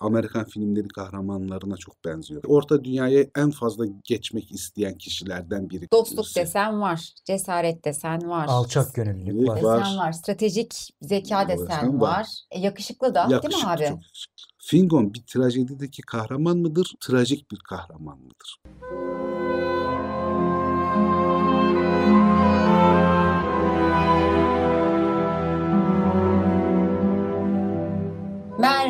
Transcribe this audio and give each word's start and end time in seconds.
Amerikan 0.00 0.44
filmleri 0.44 0.88
kahramanlarına 0.88 1.76
çok 1.76 2.04
benziyor. 2.04 2.42
Orta 2.46 2.84
dünyaya 2.84 3.26
en 3.36 3.50
fazla 3.50 3.84
geçmek 4.04 4.52
isteyen 4.52 4.94
kişilerden 4.94 5.70
biri. 5.70 5.88
Dostluk 5.92 6.26
desen 6.36 6.80
var, 6.80 7.14
cesaret 7.24 7.84
desen 7.84 8.28
var. 8.28 8.46
Alçak 8.48 8.94
gönüllülük 8.94 9.48
var. 9.48 9.56
desen 9.56 9.96
var. 9.98 10.12
stratejik 10.12 10.90
zeka 11.02 11.48
Desen 11.48 11.66
desen 11.66 12.00
var. 12.00 12.08
var. 12.10 12.26
E, 12.50 12.60
yakışıklı 12.60 13.14
da 13.14 13.14
değil 13.14 13.26
mi 13.28 13.32
Yakışıklı, 13.34 13.70
abi? 13.70 13.78
çok 13.78 13.88
yakışıklı. 14.02 14.40
Fingon 14.58 15.14
bir 15.14 15.22
trajedideki 15.22 16.02
kahraman 16.02 16.58
mıdır? 16.58 16.94
Trajik 17.00 17.50
bir 17.50 17.58
kahraman 17.58 18.18
mıdır? 18.18 18.56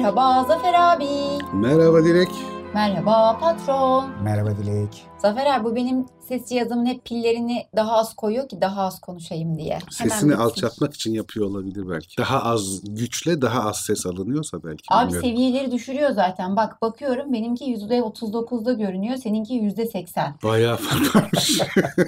Merhaba 0.01 0.45
Zafer 0.49 0.73
abi. 0.75 1.45
Merhaba 1.53 2.01
Dilek. 2.01 2.33
Merhaba 2.75 3.37
patron. 3.37 4.09
Merhaba 4.25 4.57
Dilek. 4.57 5.10
Zafer 5.23 5.47
abi 5.47 5.65
bu 5.65 5.77
benim 5.77 6.07
ses 6.29 6.49
cihazımın 6.49 6.87
hep 6.87 7.05
pillerini 7.05 7.67
daha 7.77 7.93
az 7.93 8.15
koyuyor 8.15 8.49
ki 8.49 8.61
daha 8.61 8.83
az 8.83 9.01
konuşayım 9.01 9.59
diye. 9.59 9.73
Hemen 9.99 10.11
Sesini 10.11 10.31
bitsin. 10.31 10.43
alçaltmak 10.43 10.95
için 10.95 11.13
yapıyor 11.15 11.47
olabilir 11.47 11.89
belki. 11.91 12.17
Daha 12.19 12.43
az 12.43 12.81
güçle 12.85 13.43
daha 13.43 13.69
az 13.69 13.77
ses 13.81 14.07
alınıyorsa 14.07 14.65
belki. 14.65 14.85
Abi 14.91 15.07
bilmiyorum. 15.07 15.29
seviyeleri 15.31 15.71
düşürüyor 15.73 16.11
zaten. 16.11 16.57
Bak 16.57 16.83
bakıyorum 16.83 17.33
benimki 17.33 17.65
%39'da 17.65 18.73
görünüyor. 18.73 19.17
Seninki 19.17 19.55
%80. 19.55 20.33
Bayağı 20.43 20.77
fark 20.77 21.17
varmış. 21.17 21.61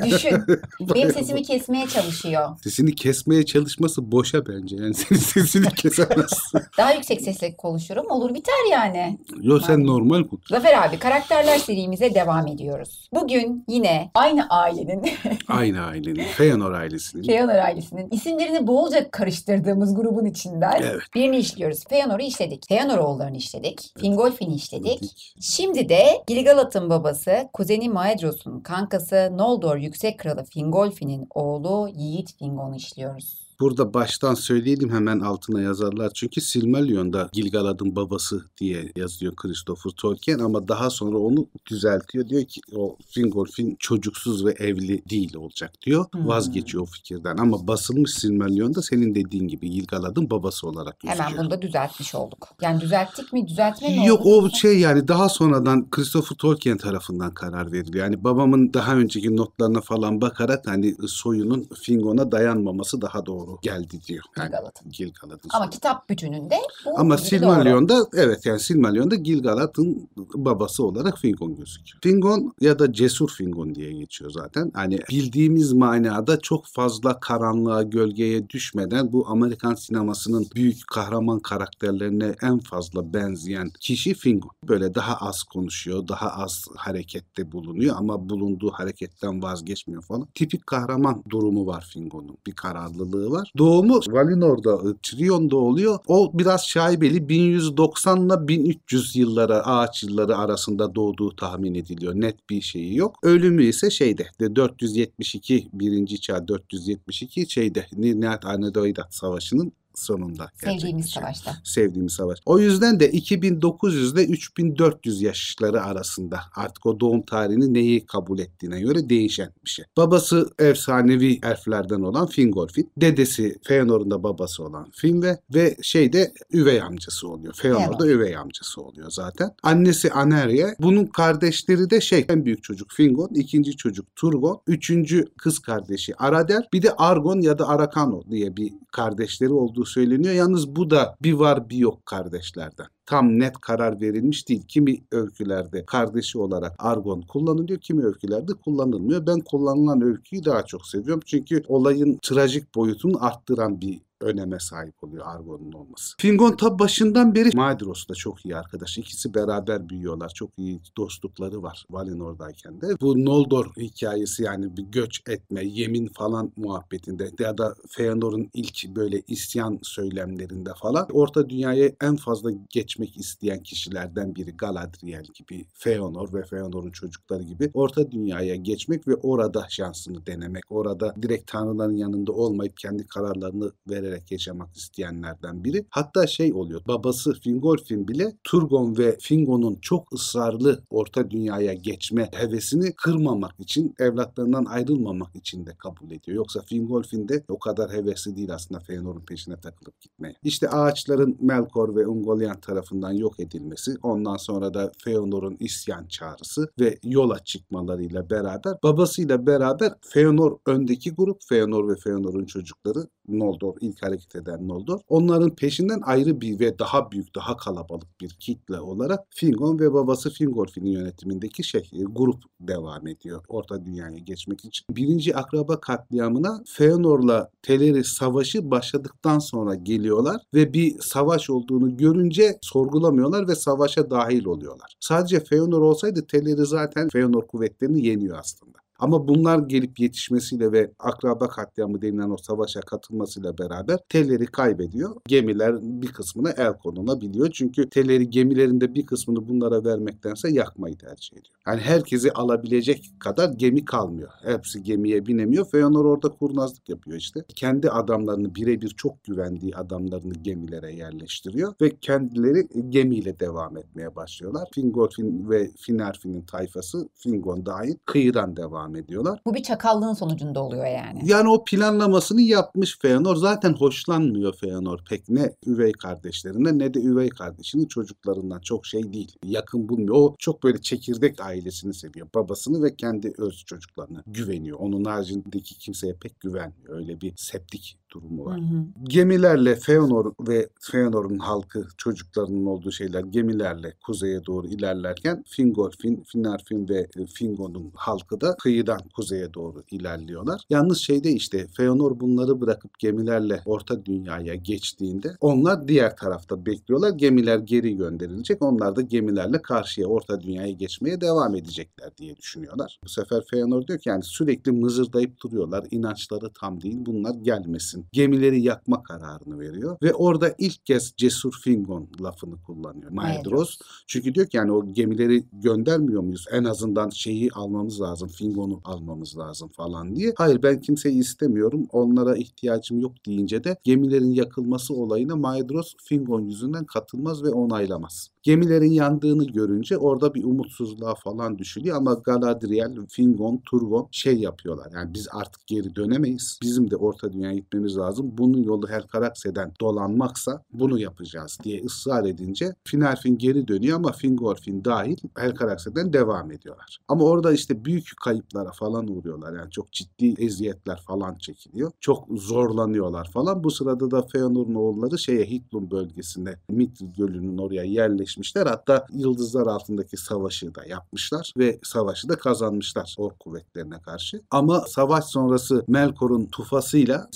Düşün. 0.05 0.45
Benim 0.81 1.13
sesimi 1.13 1.43
kesmeye 1.43 1.87
çalışıyor. 1.87 2.49
Sesini 2.65 2.95
kesmeye 2.95 3.47
çalışması 3.47 4.13
boşa 4.13 4.47
bence. 4.47 4.77
Yani 4.77 4.95
senin 4.95 5.21
sesini 5.21 5.69
kesemezsin. 5.69 6.61
Daha 6.79 6.93
yüksek 6.93 7.21
sesle 7.21 7.57
konuşurum. 7.57 8.11
Olur 8.11 8.35
biter 8.35 8.71
yani. 8.71 9.19
Yo 9.41 9.61
sen 9.61 9.87
normal 9.87 10.25
konuş. 10.29 10.47
Zafer 10.49 10.89
abi 10.89 10.99
karakterler 10.99 11.59
serimize 11.59 12.15
devam 12.15 12.47
ediyoruz. 12.47 13.02
Bugün 13.15 13.65
yine 13.69 14.11
aynı 14.15 14.47
ailenin, 14.51 15.03
Aynı 15.49 15.85
ailenin. 15.85 16.25
Feanor 16.25 16.73
ailesinin. 16.73 17.23
Feanor 17.23 17.55
ailesinin 17.55 18.09
isimlerini 18.11 18.67
bolca 18.67 19.11
karıştırdığımız 19.11 19.95
grubun 19.95 20.25
içinden 20.25 20.81
Evet. 20.83 21.01
birini 21.15 21.37
işliyoruz. 21.37 21.85
Feanor'u 21.89 22.23
işledik. 22.23 22.69
Feanoroğullarını 22.69 23.37
işledik. 23.37 23.93
Fingolfin'i 24.01 24.55
işledik. 24.55 25.03
Dik. 25.03 25.35
Şimdi 25.41 25.89
de 25.89 26.05
Gilgalad'ın 26.27 26.91
babası, 26.91 27.49
kuzeni 27.53 27.89
Maedros'un 27.89 28.61
kankası 28.61 29.29
Noldor 29.37 29.77
Yüksek 29.77 30.19
Kralı 30.19 30.45
Fingolfin'in 30.45 31.27
oğlu 31.35 31.89
Yiğit 31.95 32.39
Fingon'u 32.39 32.77
işliyoruz. 32.77 33.43
Burada 33.63 33.95
baştan 33.95 34.35
söyleyelim 34.35 34.91
hemen 34.91 35.21
altına 35.21 35.61
yazarlar. 35.61 36.11
Çünkü 36.15 36.41
Silmarillion'da 36.41 37.29
Gilgalad'ın 37.33 37.97
babası 37.97 38.45
diye 38.61 38.93
yazıyor 38.97 39.37
Christopher 39.37 39.91
Tolkien 39.91 40.39
ama 40.39 40.69
daha 40.69 40.91
sonra 40.91 41.19
onu 41.19 41.47
düzeltiyor. 41.71 42.29
Diyor 42.29 42.45
ki 42.45 42.61
o 42.77 42.97
Fingolfin 43.07 43.77
çocuksuz 43.79 44.47
ve 44.47 44.51
evli 44.51 45.03
değil 45.11 45.37
olacak 45.37 45.73
diyor. 45.87 46.05
Hmm. 46.13 46.29
Vazgeçiyor 46.29 46.83
o 46.83 46.87
fikirden 46.87 47.37
ama 47.37 47.67
basılmış 47.67 48.11
Silmarillion'da 48.11 48.83
senin 48.83 49.15
dediğin 49.15 49.49
gibi 49.49 49.71
Gilgalad'ın 49.71 50.31
babası 50.31 50.69
olarak 50.69 51.01
gözüküyor. 51.01 51.29
Hemen 51.29 51.39
bunu 51.39 51.51
da 51.51 51.63
düzeltmiş 51.63 52.15
olduk. 52.15 52.49
Yani 52.63 52.81
düzelttik 52.81 53.33
mi? 53.33 53.49
Düzeltme 53.49 53.89
mi 53.89 54.07
Yok 54.07 54.27
oldu? 54.27 54.47
o 54.47 54.57
şey 54.57 54.79
yani 54.79 55.09
daha 55.09 55.29
sonradan 55.29 55.91
Christopher 55.91 56.37
Tolkien 56.37 56.79
tarafından 56.79 57.35
karar 57.35 57.73
veriliyor. 57.73 58.05
Yani 58.05 58.25
babamın 58.25 58.73
daha 58.75 58.97
önceki 58.97 59.37
notlarına 59.37 59.81
falan 59.81 60.21
bakarak 60.21 60.67
hani 60.67 60.95
soyunun 61.09 61.67
Fingon'a 61.83 62.33
dayanmaması 62.33 63.01
daha 63.01 63.27
doğru 63.27 63.52
geldi 63.63 64.01
diyor. 64.09 64.25
Yani. 64.39 64.51
Gilgalad'ın 64.91 65.51
Ama 65.53 65.65
soyu. 65.65 65.71
kitap 65.71 66.09
bütününde 66.09 66.57
bu 66.85 66.99
Ama 67.01 67.19
doğru. 67.19 67.25
Silmarillion'da 67.25 68.07
evet 68.15 68.47
yani 68.47 68.61
Silmarillion'da 68.61 69.15
Gilgalad'ın 69.15 70.09
babası 70.35 70.85
olarak 70.85 71.19
Fingon 71.19 71.57
gözüküyor. 71.57 71.99
Fingon 72.03 72.53
ya 72.61 72.79
da 72.79 72.93
Cesur 72.93 73.29
Fingon 73.29 73.75
diye 73.75 73.93
geçiyor 73.93 74.31
zaten. 74.31 74.71
Hani 74.75 74.99
bildiğimiz 75.11 75.73
manada 75.73 76.41
çok 76.41 76.67
fazla 76.67 77.21
karanlığa, 77.21 77.83
gölgeye 77.83 78.49
düşmeden 78.49 79.13
bu 79.13 79.29
Amerikan 79.29 79.75
sinemasının 79.75 80.47
büyük 80.55 80.87
kahraman 80.87 81.41
karakterlerine 81.41 82.35
en 82.43 82.59
fazla 82.59 83.13
benzeyen 83.13 83.71
kişi 83.81 84.15
Fingon. 84.15 84.51
Böyle 84.69 84.95
daha 84.95 85.15
az 85.17 85.43
konuşuyor, 85.43 86.09
daha 86.09 86.31
az 86.31 86.65
harekette 86.77 87.53
bulunuyor 87.53 87.97
ama 87.99 88.29
bulunduğu 88.29 88.71
hareketten 88.71 89.43
vazgeçmiyor 89.43 90.03
falan. 90.03 90.29
Tipik 90.35 90.67
kahraman 90.67 91.23
durumu 91.31 91.67
var 91.67 91.87
Fingon'un. 91.93 92.37
Bir 92.47 92.53
kararlılığı 92.53 93.31
var. 93.31 93.42
Doğumu 93.59 94.01
Valinor'da, 94.09 94.75
e, 94.75 94.93
Trion'da 95.03 95.57
oluyor. 95.57 95.99
O 96.07 96.31
biraz 96.35 96.67
şaibeli 96.67 97.29
1190 97.29 98.27
ile 98.27 98.49
1300 98.49 99.17
yıllara, 99.17 99.67
ağaç 99.67 100.03
yılları 100.03 100.37
arasında 100.37 100.95
doğduğu 100.95 101.37
tahmin 101.37 101.75
ediliyor. 101.75 102.15
Net 102.15 102.51
bir 102.51 102.61
şeyi 102.61 102.97
yok. 102.97 103.19
Ölümü 103.23 103.65
ise 103.65 103.91
şeyde 103.91 104.27
de 104.41 104.57
472 104.57 105.69
birinci 105.73 106.21
çağ 106.21 106.49
472 106.49 107.51
şeyde 107.51 107.87
Nirnat 107.93 108.47
Arnedoidat 108.47 109.15
Savaşı'nın 109.15 109.73
sonunda 109.95 110.51
Sevdiğimiz 110.55 111.07
savaşta. 111.07 111.57
sevdiğimiz 111.65 112.13
savaş. 112.13 112.39
O 112.47 112.59
yüzden 112.59 113.01
de 113.01 113.11
2900 113.13 114.13
ile 114.13 114.27
3400 114.27 115.23
yaşları 115.23 115.83
arasında 115.83 116.41
artık 116.57 116.87
o 116.87 117.01
doğum 117.01 117.23
tarihini 117.23 117.75
neyi 117.75 118.07
kabul 118.07 118.39
ettiğine 118.39 118.81
göre 118.81 119.09
değişen 119.09 119.53
bir 119.65 119.71
şey. 119.71 119.85
Babası 119.97 120.51
efsanevi 120.59 121.41
elflerden 121.43 122.01
olan 122.01 122.27
Fingolfin. 122.27 122.91
Dedesi 122.97 123.59
Feanor'un 123.63 124.11
da 124.11 124.23
babası 124.23 124.65
olan 124.65 124.91
Finve 124.93 125.39
ve 125.55 125.77
şeyde 125.83 126.33
üvey 126.53 126.83
amcası 126.83 127.29
oluyor. 127.29 127.55
Feanor 127.55 127.99
da 127.99 128.07
üvey 128.07 128.37
amcası 128.37 128.83
oluyor 128.83 129.11
zaten. 129.11 129.51
Annesi 129.63 130.13
Aneria. 130.13 130.69
Bunun 130.81 131.07
kardeşleri 131.07 131.91
de 131.91 132.01
şey 132.01 132.27
en 132.29 132.45
büyük 132.45 132.63
çocuk 132.63 132.91
Fingon, 132.93 133.29
ikinci 133.35 133.77
çocuk 133.77 134.17
Turgon, 134.17 134.61
üçüncü 134.67 135.25
kız 135.39 135.59
kardeşi 135.59 136.17
Aradel, 136.17 136.63
bir 136.73 136.83
de 136.83 136.93
Argon 136.93 137.41
ya 137.41 137.59
da 137.59 137.69
Arakano 137.69 138.23
diye 138.31 138.57
bir 138.57 138.73
kardeşleri 138.93 139.53
olduğu 139.53 139.82
söyleniyor. 139.85 140.35
Yalnız 140.35 140.77
bu 140.77 140.91
da 140.91 141.17
bir 141.23 141.33
var 141.33 141.69
bir 141.71 141.77
yok 141.77 142.07
kardeşlerden. 142.07 142.87
Tam 143.07 143.39
net 143.39 143.59
karar 143.59 144.01
verilmiş 144.01 144.49
değil. 144.49 144.63
Kimi 144.69 144.99
öykülerde 145.13 145.85
kardeşi 145.87 146.39
olarak 146.39 146.75
Argon 146.79 147.21
kullanılıyor, 147.21 147.81
kimi 147.81 148.05
öykülerde 148.05 148.53
kullanılmıyor. 148.53 149.27
Ben 149.27 149.41
kullanılan 149.41 150.03
öyküyü 150.03 150.45
daha 150.45 150.65
çok 150.65 150.87
seviyorum. 150.87 151.23
Çünkü 151.27 151.63
olayın 151.69 152.19
trajik 152.23 152.75
boyutunu 152.75 153.25
arttıran 153.25 153.81
bir 153.81 154.01
öneme 154.23 154.61
sahip 154.61 155.05
oluyor 155.05 155.25
Argon'un 155.27 155.73
olması. 155.73 156.17
Fingon 156.19 156.57
ta 156.57 156.79
başından 156.79 157.35
beri 157.35 157.57
Maedros'la 157.57 158.15
çok 158.15 158.45
iyi 158.45 158.57
arkadaş. 158.57 158.99
İkisi 158.99 159.35
beraber 159.35 159.89
büyüyorlar. 159.89 160.29
Çok 160.35 160.51
iyi 160.59 160.81
dostlukları 160.97 161.63
var 161.63 161.85
Valinor'dayken 161.91 162.81
de. 162.81 162.87
Bu 163.01 163.25
Noldor 163.25 163.67
hikayesi 163.77 164.43
yani 164.43 164.77
bir 164.77 164.83
göç 164.83 165.23
etme, 165.29 165.65
yemin 165.65 166.07
falan 166.07 166.53
muhabbetinde 166.57 167.31
ya 167.39 167.59
da 167.59 167.75
Feanor'un 167.89 168.51
ilk 168.55 168.97
böyle 168.97 169.23
isyan 169.27 169.79
söylemlerinde 169.83 170.71
falan 170.77 171.07
Orta 171.13 171.49
Dünya'ya 171.49 171.91
en 172.01 172.17
fazla 172.17 172.51
geçmek 172.71 173.17
isteyen 173.17 173.63
kişilerden 173.63 174.35
biri 174.35 174.57
Galadriel 174.57 175.25
gibi, 175.35 175.67
Feanor 175.75 176.35
ve 176.35 176.43
Feanor'un 176.43 176.91
çocukları 176.91 177.43
gibi 177.43 177.71
Orta 177.75 178.13
Dünya'ya 178.13 178.55
geçmek 178.55 179.09
ve 179.09 179.15
orada 179.15 179.67
şansını 179.69 180.27
denemek, 180.27 180.65
orada 180.71 181.15
direkt 181.23 181.53
tanrıların 181.53 181.97
yanında 181.97 182.33
olmayıp 182.33 182.77
kendi 182.77 183.07
kararlarını 183.07 183.73
vererek 183.89 184.12
yaşamak 184.31 184.77
isteyenlerden 184.77 185.65
biri. 185.65 185.87
Hatta 185.91 186.27
şey 186.27 186.53
oluyor, 186.53 186.81
babası 186.89 187.33
Fingolfin 187.33 188.09
bile 188.09 188.33
Turgon 188.45 188.99
ve 188.99 189.17
Fingon'un 189.21 189.79
çok 189.83 190.13
ısrarlı 190.13 190.83
Orta 190.91 191.31
Dünya'ya 191.31 191.73
geçme 191.73 192.29
hevesini 192.33 192.93
kırmamak 192.93 193.61
için, 193.61 193.95
evlatlarından 193.99 194.65
ayrılmamak 194.65 195.37
için 195.37 195.67
de 195.67 195.75
kabul 195.79 196.11
ediyor. 196.11 196.37
Yoksa 196.37 196.63
Fingolfin 196.63 197.29
de 197.29 197.45
o 197.49 197.59
kadar 197.59 197.93
hevesli 197.93 198.37
değil 198.37 198.55
aslında 198.55 198.81
Feanor'un 198.81 199.25
peşine 199.25 199.57
takılıp 199.57 200.01
gitmeye. 200.01 200.35
İşte 200.43 200.69
ağaçların 200.69 201.37
Melkor 201.41 201.97
ve 201.97 202.07
Ungoliant 202.07 202.63
tarafından 202.63 203.13
yok 203.13 203.41
edilmesi, 203.41 203.95
ondan 204.03 204.37
sonra 204.37 204.75
da 204.75 204.93
Feanor'un 205.05 205.57
isyan 205.61 206.07
çağrısı 206.07 206.69
ve 206.81 206.99
yola 207.03 207.39
çıkmalarıyla 207.39 208.31
beraber 208.31 208.75
babasıyla 208.83 209.47
beraber 209.47 209.93
Feanor 210.01 210.59
öndeki 210.67 211.11
grup, 211.11 211.41
Feanor 211.49 211.89
ve 211.89 211.97
Feanor'un 211.97 212.45
çocukları 212.45 213.09
Noldor, 213.29 213.75
ilk 213.81 214.03
hareket 214.03 214.37
eden 214.37 214.69
Noldor. 214.69 215.01
Onların 215.09 215.55
peşinden 215.55 216.01
ayrı 216.05 216.41
bir 216.41 216.61
ve 216.61 216.79
daha 216.79 217.11
büyük, 217.11 217.35
daha 217.35 217.57
kalabalık 217.57 218.21
bir 218.21 218.31
kitle 218.31 218.81
olarak 218.81 219.21
Fingon 219.31 219.79
ve 219.79 219.93
babası 219.93 220.31
Fingolfin'in 220.31 220.91
yönetimindeki 220.91 221.65
şey, 221.65 221.91
e, 221.93 222.03
grup 222.03 222.43
devam 222.61 223.07
ediyor 223.07 223.45
Orta 223.49 223.85
Dünya'ya 223.85 224.19
geçmek 224.19 224.65
için. 224.65 224.87
Birinci 224.91 225.37
akraba 225.37 225.81
katliamına 225.81 226.63
Feanor'la 226.67 227.51
Teleri 227.63 228.05
savaşı 228.05 228.71
başladıktan 228.71 229.39
sonra 229.39 229.75
geliyorlar 229.75 230.43
ve 230.55 230.73
bir 230.73 231.01
savaş 231.01 231.51
olduğunu 231.51 231.97
görünce 231.97 232.59
sorgulamıyorlar 232.63 233.49
ve 233.49 233.55
savaşa 233.55 234.11
dahil 234.11 234.45
oluyorlar. 234.45 234.97
Sadece 235.01 235.41
Feanor 235.41 235.81
olsaydı 235.81 236.27
Teleri 236.27 236.67
zaten 236.67 237.09
Feanor 237.09 237.47
kuvvetlerini 237.47 238.07
yeniyor 238.07 238.39
aslında. 238.39 238.82
Ama 239.03 239.29
bunlar 239.29 239.59
gelip 239.59 240.01
yetişmesiyle 240.01 240.73
ve 240.73 240.93
akraba 240.99 241.49
katliamı 241.49 242.03
denilen 242.03 242.31
o 242.31 242.37
savaşa 242.37 242.81
katılmasıyla 242.81 243.59
beraber 243.59 243.99
Telleri 244.09 244.47
kaybediyor. 244.47 245.17
Gemiler 245.29 245.77
bir 245.83 246.07
kısmına 246.07 246.51
el 246.51 246.79
konulabiliyor. 246.79 247.51
Çünkü 247.53 247.89
Telleri 247.89 248.31
gemilerinde 248.31 248.95
bir 248.95 249.07
kısmını 249.07 249.49
bunlara 249.49 249.85
vermektense 249.85 250.51
yakmayı 250.51 250.97
tercih 250.99 251.33
ediyor. 251.33 251.55
Yani 251.67 251.81
herkesi 251.81 252.33
alabilecek 252.33 253.11
kadar 253.19 253.53
gemi 253.53 253.85
kalmıyor. 253.85 254.31
Hepsi 254.43 254.83
gemiye 254.83 255.27
binemiyor. 255.27 255.71
Feanor 255.71 256.05
orada 256.05 256.29
kurnazlık 256.29 256.89
yapıyor 256.89 257.17
işte. 257.17 257.41
Kendi 257.55 257.91
adamlarını 257.91 258.55
birebir 258.55 258.89
çok 258.89 259.25
güvendiği 259.25 259.77
adamlarını 259.77 260.35
gemilere 260.35 260.95
yerleştiriyor 260.95 261.75
ve 261.81 261.97
kendileri 262.01 262.69
gemiyle 262.89 263.41
devam 263.41 263.77
etmeye 263.77 264.17
başlıyorlar. 264.17 264.69
Fingolfin 264.75 265.51
ve 265.51 265.71
Finarfin'in 265.77 266.43
tayfası 266.43 267.09
Fingon 267.15 267.67
dahil 267.67 267.95
kıyıdan 268.05 268.57
devam 268.57 268.92
ediyorlar. 268.95 269.41
Bu 269.47 269.55
bir 269.55 269.63
çakallığın 269.63 270.15
sonucunda 270.15 270.63
oluyor 270.63 270.87
yani. 270.87 271.21
Yani 271.25 271.49
o 271.49 271.65
planlamasını 271.65 272.43
yapmış 272.43 272.99
Feanor. 272.99 273.37
Zaten 273.37 273.73
hoşlanmıyor 273.73 274.55
Feanor 274.55 275.05
pek 275.09 275.29
ne 275.29 275.53
üvey 275.67 275.93
kardeşlerine 275.93 276.79
ne 276.79 276.95
de 276.95 277.01
üvey 277.01 277.29
kardeşinin 277.29 277.87
çocuklarından 277.87 278.61
çok 278.61 278.87
şey 278.87 279.13
değil. 279.13 279.37
Yakın 279.45 279.89
bulmuyor. 279.89 280.15
O 280.15 280.35
çok 280.39 280.63
böyle 280.63 280.81
çekirdek 280.81 281.41
ailesini 281.41 281.95
seviyor. 281.95 282.29
Babasını 282.35 282.83
ve 282.83 282.97
kendi 282.97 283.33
öz 283.39 283.65
çocuklarına 283.65 284.23
güveniyor. 284.27 284.79
Onun 284.79 285.05
haricindeki 285.05 285.79
kimseye 285.79 286.15
pek 286.15 286.41
güvenmiyor. 286.41 286.97
Öyle 286.97 287.21
bir 287.21 287.33
septik 287.37 287.99
durumu 288.13 288.45
var. 288.45 288.61
Hı 288.61 288.65
hı. 288.65 288.85
Gemilerle 289.05 289.77
Feanor 289.77 290.33
ve 290.49 290.69
Feanor'un 290.81 291.39
halkı 291.39 291.87
çocuklarının 291.97 292.67
olduğu 292.67 292.93
şeyler 292.93 293.25
gemilerle 293.25 293.95
kuzeye 294.07 294.47
doğru 294.47 294.67
ilerlerken 294.67 295.45
Fingolfin, 295.47 296.23
Finarfin 296.27 296.89
ve 296.89 297.07
e, 297.17 297.27
Fingon'un 297.27 297.91
halkı 297.95 298.41
da 298.41 298.57
kıyıdan 298.57 299.01
kuzeye 299.17 299.55
doğru 299.55 299.83
ilerliyorlar. 299.91 300.61
Yalnız 300.71 300.99
şeyde 300.99 301.31
işte 301.33 301.67
Feanor 301.67 302.21
bunları 302.21 302.61
bırakıp 302.61 302.99
gemilerle 302.99 303.61
Orta 303.67 304.05
Dünya'ya 304.05 304.55
geçtiğinde 304.55 305.37
onlar 305.41 305.89
diğer 305.89 306.17
tarafta 306.17 306.67
bekliyorlar. 306.67 307.11
Gemiler 307.11 307.59
geri 307.59 307.97
gönderilecek. 307.97 308.63
Onlar 308.63 308.97
da 308.97 309.01
gemilerle 309.01 309.63
karşıya 309.63 310.07
Orta 310.07 310.41
Dünya'ya 310.41 310.73
geçmeye 310.73 311.21
devam 311.21 311.55
edecekler 311.55 312.17
diye 312.17 312.37
düşünüyorlar. 312.37 313.01
Bu 313.05 313.09
sefer 313.09 313.43
Feanor 313.51 313.87
diyor 313.87 313.99
ki 313.99 314.09
yani 314.09 314.23
sürekli 314.23 314.73
mızırdayıp 314.73 315.41
duruyorlar. 315.41 315.87
İnançları 315.91 316.51
tam 316.51 316.81
değil. 316.81 316.97
Bunlar 316.99 317.35
gelmesin. 317.35 318.02
Gemileri 318.13 318.63
yakma 318.63 319.03
kararını 319.03 319.61
veriyor 319.61 319.97
ve 320.03 320.15
orada 320.15 320.55
ilk 320.59 320.87
kez 320.87 321.13
cesur 321.17 321.53
Fingon 321.65 322.09
lafını 322.23 322.63
kullanıyor. 322.63 323.11
Maedros. 323.11 323.79
Çünkü 324.07 324.35
diyor 324.35 324.47
ki 324.47 324.57
yani 324.57 324.73
o 324.73 324.93
gemileri 324.93 325.45
göndermiyor 325.53 326.23
muyuz? 326.23 326.45
En 326.53 326.65
azından 326.65 327.11
şeyi 327.11 327.51
almamız 327.53 328.01
lazım. 328.01 328.29
Fingon'u 328.29 328.81
almamız 328.85 329.39
lazım 329.39 329.69
falan 329.69 330.17
diye. 330.17 330.35
Hayır 330.37 330.63
ben 330.63 330.81
kimseyi 330.81 331.19
istemiyorum. 331.19 331.87
Onlara 331.93 332.37
ihtiyacım 332.37 333.01
yok 333.01 333.13
deyince 333.27 333.65
de 333.65 333.77
gemilerin 333.85 334.31
yakılması 334.31 334.95
olayına 334.95 335.37
Maedros 335.37 335.95
Fingon 336.05 336.41
yüzünden 336.41 336.85
katılmaz 336.85 337.45
ve 337.45 337.51
onaylamaz. 337.51 338.29
Gemilerin 338.43 338.91
yandığını 338.91 339.45
görünce 339.45 339.99
orada 339.99 340.35
bir 340.35 340.45
umutsuzluğa 340.45 341.15
falan 341.15 341.59
düşülüyor 341.59 341.97
ama 341.97 342.15
Galadriel, 342.15 342.97
Fingon, 343.09 343.63
Turgon 343.67 344.09
şey 344.11 344.35
yapıyorlar. 344.35 344.93
Yani 344.95 345.15
biz 345.15 345.29
artık 345.33 345.67
geri 345.67 345.97
dönemeyiz. 345.97 346.59
Bizim 346.63 346.91
de 346.91 346.97
Orta 346.97 347.33
Dünya'ya 347.33 347.55
gitmemiz 347.55 347.92
lazım. 347.99 348.31
Bunun 348.39 348.63
yolu 348.63 348.89
Helcarax'eden 348.89 349.73
dolanmaksa 349.81 350.63
bunu 350.73 350.99
yapacağız 350.99 351.59
diye 351.65 351.83
ısrar 351.85 352.25
edince 352.25 352.75
Finarfin 352.85 353.39
geri 353.39 353.69
dönüyor 353.69 353.97
ama 353.97 354.13
Fingolfin 354.13 354.85
dahil 354.85 355.17
Helcarax'eden 355.37 356.13
devam 356.13 356.53
ediyorlar. 356.53 356.99
Ama 357.09 357.25
orada 357.25 357.53
işte 357.53 357.85
büyük 357.85 358.11
kayıplara 358.25 358.73
falan 358.73 359.09
uğruyorlar. 359.09 359.53
Yani 359.59 359.71
çok 359.71 359.93
ciddi 359.93 360.35
eziyetler 360.45 361.01
falan 361.07 361.35
çekiliyor. 361.39 361.91
Çok 362.01 362.29
zorlanıyorlar 362.31 363.31
falan. 363.31 363.65
Bu 363.65 363.71
sırada 363.71 364.11
da 364.11 364.23
Feanor'un 364.23 364.75
oğulları 364.75 365.19
şeye 365.19 365.45
Hitlum 365.45 365.91
bölgesinde 365.91 366.59
Mithril 366.69 367.15
Gölü'nün 367.17 367.59
oraya 367.59 367.85
yerleşmişler. 367.85 368.67
Hatta 368.67 369.07
Yıldızlar 369.13 369.67
altındaki 369.67 370.17
savaşı 370.17 370.75
da 370.75 370.85
yapmışlar 370.85 371.53
ve 371.59 371.79
savaşı 371.83 372.29
da 372.29 372.37
kazanmışlar 372.37 373.15
Ork 373.19 373.41
kuvvetlerine 373.41 374.01
karşı. 374.01 374.43
Ama 374.51 374.81
savaş 374.81 375.25
sonrası 375.25 375.85
Melkor'un 375.89 376.47
tufasıyla 376.47 377.29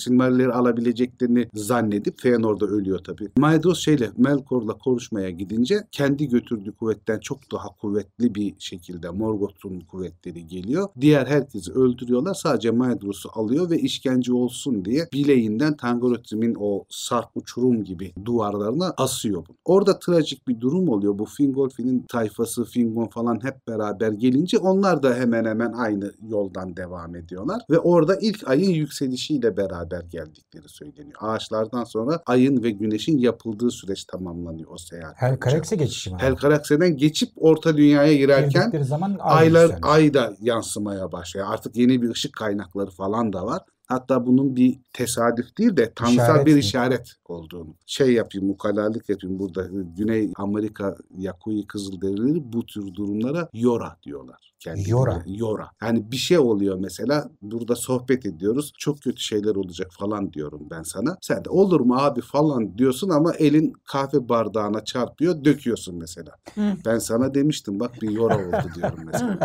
Silmarilleri 0.46 0.52
alabileceklerini 0.52 1.48
zannedip 1.54 2.20
Feanor 2.20 2.60
da 2.60 2.66
ölüyor 2.66 2.98
tabii. 2.98 3.28
Maedros 3.38 3.81
şeyle 3.81 4.10
Melkor'la 4.16 4.72
konuşmaya 4.78 5.31
gidince 5.31 5.87
kendi 5.93 6.28
götürdüğü 6.28 6.72
kuvvetten 6.72 7.19
çok 7.20 7.52
daha 7.52 7.69
kuvvetli 7.69 8.34
bir 8.34 8.54
şekilde 8.58 9.10
Morgoth'un 9.10 9.81
kuvvetleri 9.81 10.46
geliyor. 10.46 10.88
Diğer 11.00 11.26
herkesi 11.26 11.72
öldürüyorlar. 11.72 12.34
Sadece 12.34 12.70
Maedros'u 12.70 13.28
alıyor 13.34 13.70
ve 13.70 13.78
işkence 13.78 14.32
olsun 14.32 14.84
diye 14.84 15.08
bileğinden 15.12 15.76
Tangorothrim'in 15.76 16.56
o 16.60 16.84
sarp 16.88 17.37
uçurum 17.37 17.84
gibi 17.84 18.12
duvarlarına 18.25 18.94
asıyor 18.96 19.44
bunu. 19.48 19.56
Orada 19.64 19.98
trajik 19.98 20.48
bir 20.48 20.60
durum 20.60 20.88
oluyor. 20.88 21.19
Bu 21.19 21.25
Fingolfin'in 21.25 22.04
tayfası, 22.08 22.64
Fingon 22.64 23.06
falan 23.06 23.44
hep 23.44 23.69
beraber 23.69 24.12
gelince 24.12 24.58
onlar 24.58 25.02
da 25.02 25.14
hemen 25.14 25.44
hemen 25.44 25.72
aynı 25.72 26.12
yoldan 26.28 26.76
devam 26.76 27.16
ediyorlar. 27.16 27.62
Ve 27.70 27.78
orada 27.78 28.16
ilk 28.16 28.48
ayın 28.48 28.70
yükselişiyle 28.70 29.56
beraber 29.56 30.02
geldikleri 30.36 30.68
söyleniyor. 30.68 31.16
Ağaçlardan 31.20 31.84
sonra 31.84 32.22
ayın 32.26 32.62
ve 32.62 32.70
güneşin 32.70 33.18
yapıldığı 33.18 33.70
süreç 33.70 34.04
tamamlanıyor 34.04 34.70
o 34.70 34.78
seyahat. 34.78 35.22
Helcarax'e 35.22 35.76
geçişi 35.76 36.10
mi? 36.10 36.16
Helcarax'den 36.20 36.96
geçip 36.96 37.28
Orta 37.36 37.76
Dünya'ya 37.76 38.14
girerken 38.14 38.82
zaman 38.82 39.16
ay 39.20 39.46
aylar 39.46 39.62
yükselmiş. 39.62 39.88
ay 39.88 40.14
da 40.14 40.36
yansımaya 40.40 41.12
başlıyor. 41.12 41.46
Artık 41.50 41.76
yeni 41.76 42.02
bir 42.02 42.10
ışık 42.10 42.32
kaynakları 42.32 42.90
falan 42.90 43.32
da 43.32 43.46
var. 43.46 43.62
Hatta 43.86 44.26
bunun 44.26 44.56
bir 44.56 44.78
tesadüf 44.92 45.58
değil 45.58 45.76
de 45.76 45.92
tanrısal 45.94 46.24
İşaret 46.24 46.46
bir 46.46 46.54
mi? 46.54 46.60
işaret 46.60 47.12
olduğunu. 47.24 47.74
Şey 47.86 48.12
yapayım, 48.12 48.46
mukallalık 48.46 49.08
yapayım 49.08 49.38
burada. 49.38 49.66
Güney 49.96 50.32
Amerika 50.36 50.96
Yakuyi 51.18 51.66
Kızılderilileri 51.66 52.52
bu 52.52 52.66
tür 52.66 52.94
durumlara 52.94 53.48
Yora 53.52 53.96
diyorlar. 54.02 54.54
Kendileri. 54.61 54.91
Yora. 54.91 55.23
Yora. 55.26 55.70
Yani 55.82 56.11
bir 56.12 56.17
şey 56.17 56.38
oluyor 56.38 56.79
mesela 56.79 57.31
burada 57.43 57.76
sohbet 57.76 58.26
ediyoruz. 58.26 58.73
Çok 58.79 59.03
kötü 59.03 59.20
şeyler 59.20 59.55
olacak 59.56 59.91
falan 59.99 60.32
diyorum 60.32 60.67
ben 60.70 60.82
sana. 60.82 61.17
Sen 61.20 61.44
de 61.44 61.50
olur 61.50 61.81
mu 61.81 61.97
abi 61.99 62.20
falan 62.20 62.79
diyorsun 62.79 63.08
ama 63.08 63.32
elin 63.32 63.73
kahve 63.85 64.29
bardağına 64.29 64.85
çarpıyor 64.85 65.44
döküyorsun 65.44 65.94
mesela. 65.99 66.32
Hı. 66.55 66.73
Ben 66.87 66.99
sana 66.99 67.35
demiştim 67.35 67.81
bak 67.81 68.03
bir 68.03 68.11
Yora 68.11 68.35
oldu 68.37 68.69
diyorum 68.75 68.99
mesela. 69.12 69.38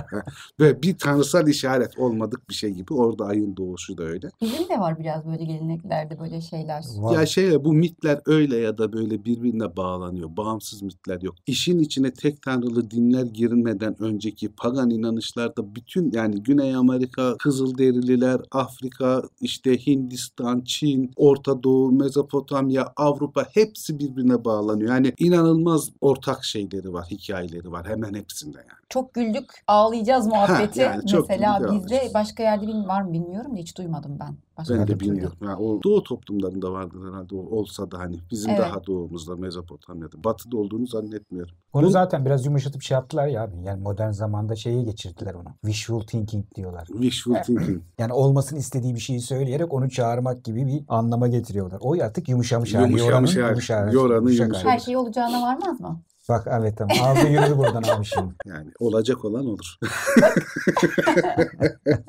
Böyle 0.60 0.82
bir 0.82 0.98
tanrısal 0.98 1.48
işaret 1.48 2.00
olmadık 2.00 2.50
bir 2.50 2.54
şey 2.54 2.70
gibi. 2.72 2.94
Orada 2.94 3.26
ayın 3.26 3.58
doğuşu 3.58 3.98
da 3.98 4.04
öyle. 4.04 4.30
Bizim 4.42 4.70
de 4.70 4.80
var 4.80 5.00
biraz 5.00 5.26
böyle 5.26 5.44
geleneklerde 5.44 6.20
böyle 6.20 6.42
şeyler. 6.42 6.84
Var. 6.98 7.14
Ya 7.14 7.26
şey 7.26 7.66
bu 7.66 7.74
mitler 7.74 8.22
öyle 8.26 8.58
ya 8.58 8.78
da 8.78 8.94
böyle 8.94 9.26
birbirine 9.26 9.76
bağlanıyor. 9.76 10.38
Bağımsız 10.38 10.82
mitler 10.82 11.22
yok. 11.22 11.36
İşin 11.48 11.80
içine 11.80 12.14
tek 12.14 12.42
tanrılı 12.42 12.92
dinler 12.92 13.24
girmeden 13.26 14.02
önceki 14.02 14.50
pagan 14.50 14.90
inanışlarda 15.02 15.76
bütün 15.76 16.12
yani 16.12 16.44
Güney 16.44 16.76
Amerika, 16.76 17.38
Kızılderililer, 17.38 18.42
Afrika, 18.52 19.22
işte 19.42 19.78
Hindistan, 19.88 20.62
Çin, 20.62 21.12
Orta 21.16 21.64
Doğu, 21.64 21.92
Mezopotamya, 21.92 22.94
Avrupa 22.96 23.44
hepsi 23.54 24.00
birbirine 24.00 24.46
bağlanıyor. 24.46 24.90
Yani 24.90 25.14
inanılmaz 25.20 25.90
ortak 26.02 26.44
şeyleri 26.44 26.94
var, 26.94 27.06
hikayeleri 27.12 27.72
var 27.72 27.88
hemen 27.88 28.14
hepsinde 28.14 28.58
yani. 28.58 28.82
Çok 28.90 29.14
güldük, 29.14 29.64
ağlayacağız 29.68 30.28
muhabbeti. 30.28 30.80
yani 30.80 31.08
çok 31.08 31.30
Mesela 31.30 31.74
bizde 31.74 32.12
başka 32.14 32.44
yerde 32.44 32.88
var 32.88 33.02
mı 33.02 33.14
bilmiyorum 33.14 33.56
da 33.56 33.60
hiç 33.60 33.78
duymadım 33.78 34.18
ben. 34.20 34.36
Başka 34.58 34.74
Ben 34.76 34.88
de 34.88 35.00
bilmiyorum. 35.00 35.38
Yani 35.42 35.56
o 35.56 35.84
doğu 35.84 36.04
toplumlarında 36.04 36.72
vardır 36.72 37.00
herhalde 37.10 37.36
o 37.36 37.40
olsa 37.58 37.92
da 37.92 38.00
hani 38.00 38.20
bizim 38.32 38.50
Evet. 38.50 38.60
daha 38.62 38.86
doğumuzda 38.86 39.36
Mezopotamya'da. 39.36 40.24
Batıda 40.24 40.58
olduğunu 40.58 40.88
zannetmiyorum. 40.88 41.56
Onu 41.74 41.86
Bu- 41.86 41.90
zaten 41.90 42.26
biraz 42.26 42.46
yumuşatıp 42.46 42.82
şey 42.82 42.96
yaptılar 42.96 43.28
ya 43.28 43.44
abi. 43.44 43.56
Yani 43.64 43.82
modern 43.82 44.12
zamanda 44.12 44.56
şeye 44.56 44.84
geçirdiler 44.84 45.34
onu. 45.34 45.50
Visual 45.66 46.00
thinking 46.02 46.46
diyorlar. 46.56 46.86
Wishful 46.86 47.36
thinking. 47.36 47.82
Yani 48.00 48.14
olmasını 48.14 48.60
istediği 48.60 48.96
bir 48.96 49.00
şeyi 49.00 49.20
söyleyerek 49.22 49.74
onu 49.74 49.90
çağırmak 49.90 50.44
gibi 50.44 50.68
bir 50.68 50.84
anlama 50.88 51.28
getiriyorlar. 51.28 51.80
O 51.82 51.94
artık 52.04 52.30
yumuşamış 52.30 52.74
hali. 52.74 52.84
Yumuşamış 52.88 53.36
Yoranın 53.36 53.56
hali. 53.86 53.96
Yoranın 53.96 54.22
yumuşak 54.28 54.56
hali. 54.56 54.64
Her 54.74 54.80
şey 54.80 54.98
olacağına 54.98 55.42
varmaz 55.42 55.80
mı? 55.82 56.02
Bak 56.30 56.48
evet 56.60 56.78
tamam. 56.78 56.98
Aldı 57.04 57.28
yürüdü 57.28 57.58
buradan 57.58 57.84
abi 57.84 58.06
şimdi. 58.06 58.34
Yani 58.46 58.72
olacak 58.80 59.26
olan 59.26 59.46
olur. 59.46 59.76